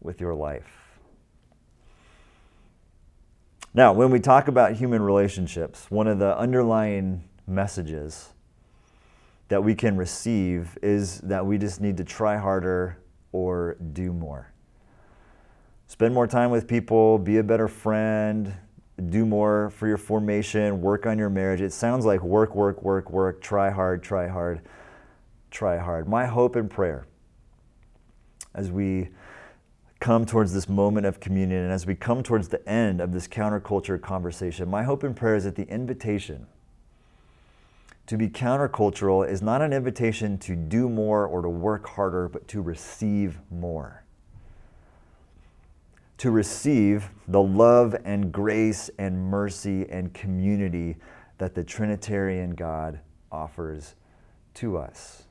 with 0.00 0.20
your 0.20 0.34
life? 0.34 0.83
Now, 3.76 3.92
when 3.92 4.10
we 4.10 4.20
talk 4.20 4.46
about 4.46 4.74
human 4.74 5.02
relationships, 5.02 5.90
one 5.90 6.06
of 6.06 6.20
the 6.20 6.38
underlying 6.38 7.24
messages 7.48 8.32
that 9.48 9.64
we 9.64 9.74
can 9.74 9.96
receive 9.96 10.78
is 10.80 11.18
that 11.22 11.44
we 11.44 11.58
just 11.58 11.80
need 11.80 11.96
to 11.96 12.04
try 12.04 12.36
harder 12.36 12.98
or 13.32 13.76
do 13.92 14.12
more. 14.12 14.52
Spend 15.88 16.14
more 16.14 16.28
time 16.28 16.52
with 16.52 16.68
people, 16.68 17.18
be 17.18 17.38
a 17.38 17.42
better 17.42 17.66
friend, 17.66 18.54
do 19.08 19.26
more 19.26 19.70
for 19.70 19.88
your 19.88 19.98
formation, 19.98 20.80
work 20.80 21.04
on 21.04 21.18
your 21.18 21.28
marriage. 21.28 21.60
It 21.60 21.72
sounds 21.72 22.06
like 22.06 22.22
work, 22.22 22.54
work, 22.54 22.84
work, 22.84 23.10
work, 23.10 23.42
try 23.42 23.70
hard, 23.70 24.04
try 24.04 24.28
hard, 24.28 24.60
try 25.50 25.78
hard. 25.78 26.08
My 26.08 26.26
hope 26.26 26.54
and 26.54 26.70
prayer 26.70 27.08
as 28.54 28.70
we 28.70 29.08
come 30.00 30.26
towards 30.26 30.52
this 30.52 30.68
moment 30.68 31.06
of 31.06 31.20
communion 31.20 31.62
and 31.62 31.72
as 31.72 31.86
we 31.86 31.94
come 31.94 32.22
towards 32.22 32.48
the 32.48 32.68
end 32.68 33.00
of 33.00 33.12
this 33.12 33.26
counterculture 33.26 34.00
conversation, 34.00 34.68
my 34.68 34.82
hope 34.82 35.02
and 35.02 35.16
prayer 35.16 35.36
is 35.36 35.44
that 35.44 35.56
the 35.56 35.68
invitation 35.68 36.46
to 38.06 38.18
be 38.18 38.28
countercultural 38.28 39.26
is 39.26 39.40
not 39.40 39.62
an 39.62 39.72
invitation 39.72 40.36
to 40.38 40.54
do 40.54 40.88
more 40.88 41.26
or 41.26 41.40
to 41.40 41.48
work 41.48 41.88
harder, 41.88 42.28
but 42.28 42.46
to 42.48 42.60
receive 42.60 43.40
more. 43.50 44.04
To 46.18 46.30
receive 46.30 47.08
the 47.28 47.42
love 47.42 47.96
and 48.04 48.30
grace 48.30 48.90
and 48.98 49.30
mercy 49.30 49.88
and 49.88 50.12
community 50.12 50.96
that 51.38 51.54
the 51.54 51.64
Trinitarian 51.64 52.54
God 52.54 53.00
offers 53.32 53.94
to 54.54 54.76
us. 54.76 55.24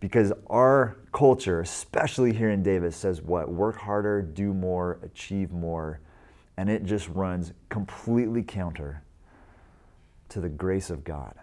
Because 0.00 0.32
our 0.48 0.96
culture, 1.12 1.60
especially 1.60 2.32
here 2.32 2.50
in 2.50 2.62
Davis, 2.62 2.96
says 2.96 3.22
what? 3.22 3.50
Work 3.50 3.76
harder, 3.76 4.20
do 4.22 4.52
more, 4.52 4.98
achieve 5.02 5.52
more. 5.52 6.00
And 6.56 6.68
it 6.68 6.84
just 6.84 7.08
runs 7.08 7.52
completely 7.68 8.42
counter 8.42 9.02
to 10.28 10.40
the 10.40 10.48
grace 10.48 10.90
of 10.90 11.04
God. 11.04 11.34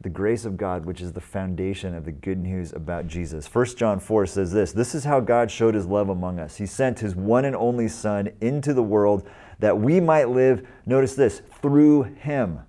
The 0.00 0.10
grace 0.10 0.44
of 0.44 0.56
God, 0.56 0.84
which 0.84 1.00
is 1.00 1.12
the 1.12 1.20
foundation 1.20 1.94
of 1.94 2.04
the 2.04 2.12
good 2.12 2.38
news 2.38 2.72
about 2.72 3.06
Jesus. 3.06 3.46
1 3.46 3.66
John 3.76 4.00
4 4.00 4.26
says 4.26 4.52
this 4.52 4.72
This 4.72 4.94
is 4.94 5.04
how 5.04 5.20
God 5.20 5.50
showed 5.50 5.74
his 5.74 5.86
love 5.86 6.08
among 6.08 6.40
us. 6.40 6.56
He 6.56 6.66
sent 6.66 6.98
his 6.98 7.14
one 7.14 7.44
and 7.44 7.54
only 7.54 7.86
Son 7.86 8.30
into 8.40 8.74
the 8.74 8.82
world 8.82 9.28
that 9.60 9.78
we 9.78 10.00
might 10.00 10.28
live, 10.28 10.66
notice 10.86 11.14
this, 11.14 11.40
through 11.60 12.02
him 12.02 12.60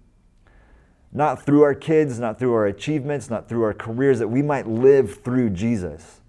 not 1.13 1.45
through 1.45 1.61
our 1.61 1.75
kids, 1.75 2.19
not 2.19 2.39
through 2.39 2.53
our 2.53 2.65
achievements, 2.65 3.29
not 3.29 3.47
through 3.47 3.63
our 3.63 3.73
careers, 3.73 4.19
that 4.19 4.27
we 4.27 4.41
might 4.41 4.67
live 4.67 5.23
through 5.23 5.51
Jesus. 5.51 6.21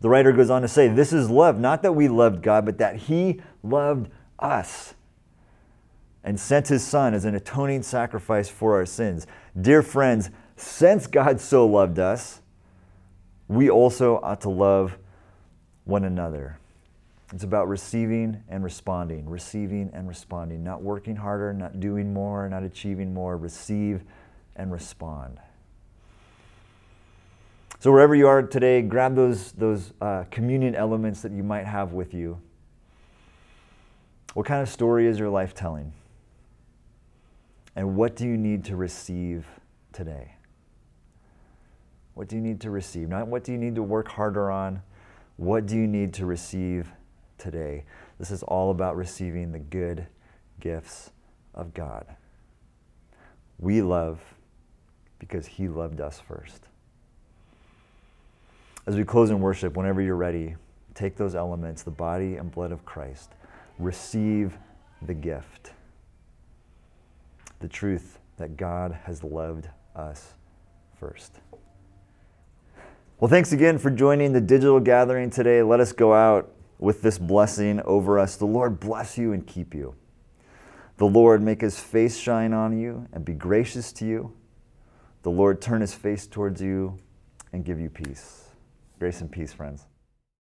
The 0.00 0.08
writer 0.08 0.32
goes 0.32 0.50
on 0.50 0.62
to 0.62 0.68
say, 0.68 0.86
This 0.88 1.12
is 1.12 1.28
love, 1.28 1.58
not 1.58 1.82
that 1.82 1.92
we 1.92 2.08
loved 2.08 2.42
God, 2.42 2.64
but 2.64 2.78
that 2.78 2.96
He 2.96 3.40
loved 3.62 4.10
us 4.38 4.94
and 6.22 6.38
sent 6.38 6.68
His 6.68 6.84
Son 6.84 7.14
as 7.14 7.24
an 7.24 7.34
atoning 7.34 7.82
sacrifice 7.82 8.48
for 8.48 8.74
our 8.74 8.86
sins. 8.86 9.26
Dear 9.60 9.82
friends, 9.82 10.30
since 10.56 11.06
God 11.06 11.40
so 11.40 11.66
loved 11.66 11.98
us, 11.98 12.42
we 13.48 13.68
also 13.68 14.20
ought 14.22 14.40
to 14.42 14.50
love 14.50 14.96
one 15.84 16.04
another. 16.04 16.58
It's 17.34 17.42
about 17.42 17.66
receiving 17.66 18.44
and 18.48 18.62
responding, 18.62 19.28
receiving 19.28 19.90
and 19.92 20.06
responding, 20.06 20.62
not 20.62 20.82
working 20.82 21.16
harder, 21.16 21.52
not 21.52 21.80
doing 21.80 22.14
more, 22.14 22.48
not 22.48 22.62
achieving 22.62 23.12
more. 23.12 23.36
Receive 23.36 24.04
and 24.54 24.70
respond. 24.70 25.40
So, 27.80 27.90
wherever 27.90 28.14
you 28.14 28.28
are 28.28 28.40
today, 28.40 28.82
grab 28.82 29.16
those, 29.16 29.50
those 29.50 29.92
uh, 30.00 30.24
communion 30.30 30.76
elements 30.76 31.22
that 31.22 31.32
you 31.32 31.42
might 31.42 31.66
have 31.66 31.92
with 31.92 32.14
you. 32.14 32.40
What 34.34 34.46
kind 34.46 34.62
of 34.62 34.68
story 34.68 35.08
is 35.08 35.18
your 35.18 35.28
life 35.28 35.54
telling? 35.54 35.92
And 37.74 37.96
what 37.96 38.14
do 38.14 38.28
you 38.28 38.36
need 38.36 38.64
to 38.66 38.76
receive 38.76 39.44
today? 39.92 40.36
What 42.14 42.28
do 42.28 42.36
you 42.36 42.42
need 42.42 42.60
to 42.60 42.70
receive? 42.70 43.08
Not 43.08 43.26
what 43.26 43.42
do 43.42 43.50
you 43.50 43.58
need 43.58 43.74
to 43.74 43.82
work 43.82 44.06
harder 44.06 44.52
on? 44.52 44.82
What 45.36 45.66
do 45.66 45.74
you 45.74 45.88
need 45.88 46.14
to 46.14 46.26
receive 46.26 46.92
today. 47.38 47.84
This 48.18 48.30
is 48.30 48.42
all 48.42 48.70
about 48.70 48.96
receiving 48.96 49.52
the 49.52 49.58
good 49.58 50.06
gifts 50.60 51.10
of 51.54 51.74
God. 51.74 52.06
We 53.58 53.82
love 53.82 54.20
because 55.18 55.46
He 55.46 55.68
loved 55.68 56.00
us 56.00 56.20
first. 56.20 56.68
As 58.86 58.96
we 58.96 59.04
close 59.04 59.30
in 59.30 59.40
worship, 59.40 59.76
whenever 59.76 60.02
you're 60.02 60.16
ready, 60.16 60.56
take 60.94 61.16
those 61.16 61.34
elements, 61.34 61.82
the 61.82 61.90
body 61.90 62.36
and 62.36 62.50
blood 62.50 62.72
of 62.72 62.84
Christ, 62.84 63.30
receive 63.78 64.58
the 65.02 65.14
gift, 65.14 65.72
the 67.60 67.68
truth 67.68 68.18
that 68.36 68.56
God 68.56 68.92
has 69.04 69.24
loved 69.24 69.68
us 69.96 70.34
first. 70.98 71.32
Well, 73.20 73.28
thanks 73.28 73.52
again 73.52 73.78
for 73.78 73.90
joining 73.90 74.32
the 74.32 74.40
digital 74.40 74.80
gathering 74.80 75.30
today. 75.30 75.62
Let 75.62 75.80
us 75.80 75.92
go 75.92 76.12
out 76.12 76.53
with 76.78 77.02
this 77.02 77.18
blessing 77.18 77.80
over 77.82 78.18
us. 78.18 78.36
The 78.36 78.46
Lord 78.46 78.80
bless 78.80 79.16
you 79.16 79.32
and 79.32 79.46
keep 79.46 79.74
you. 79.74 79.94
The 80.96 81.06
Lord 81.06 81.42
make 81.42 81.60
his 81.60 81.80
face 81.80 82.16
shine 82.16 82.52
on 82.52 82.78
you 82.78 83.08
and 83.12 83.24
be 83.24 83.34
gracious 83.34 83.92
to 83.94 84.06
you. 84.06 84.32
The 85.22 85.30
Lord 85.30 85.60
turn 85.60 85.80
his 85.80 85.94
face 85.94 86.26
towards 86.26 86.60
you 86.60 86.98
and 87.52 87.64
give 87.64 87.80
you 87.80 87.88
peace. 87.88 88.50
Grace 88.98 89.20
and 89.20 89.30
peace, 89.30 89.52
friends. 89.52 89.86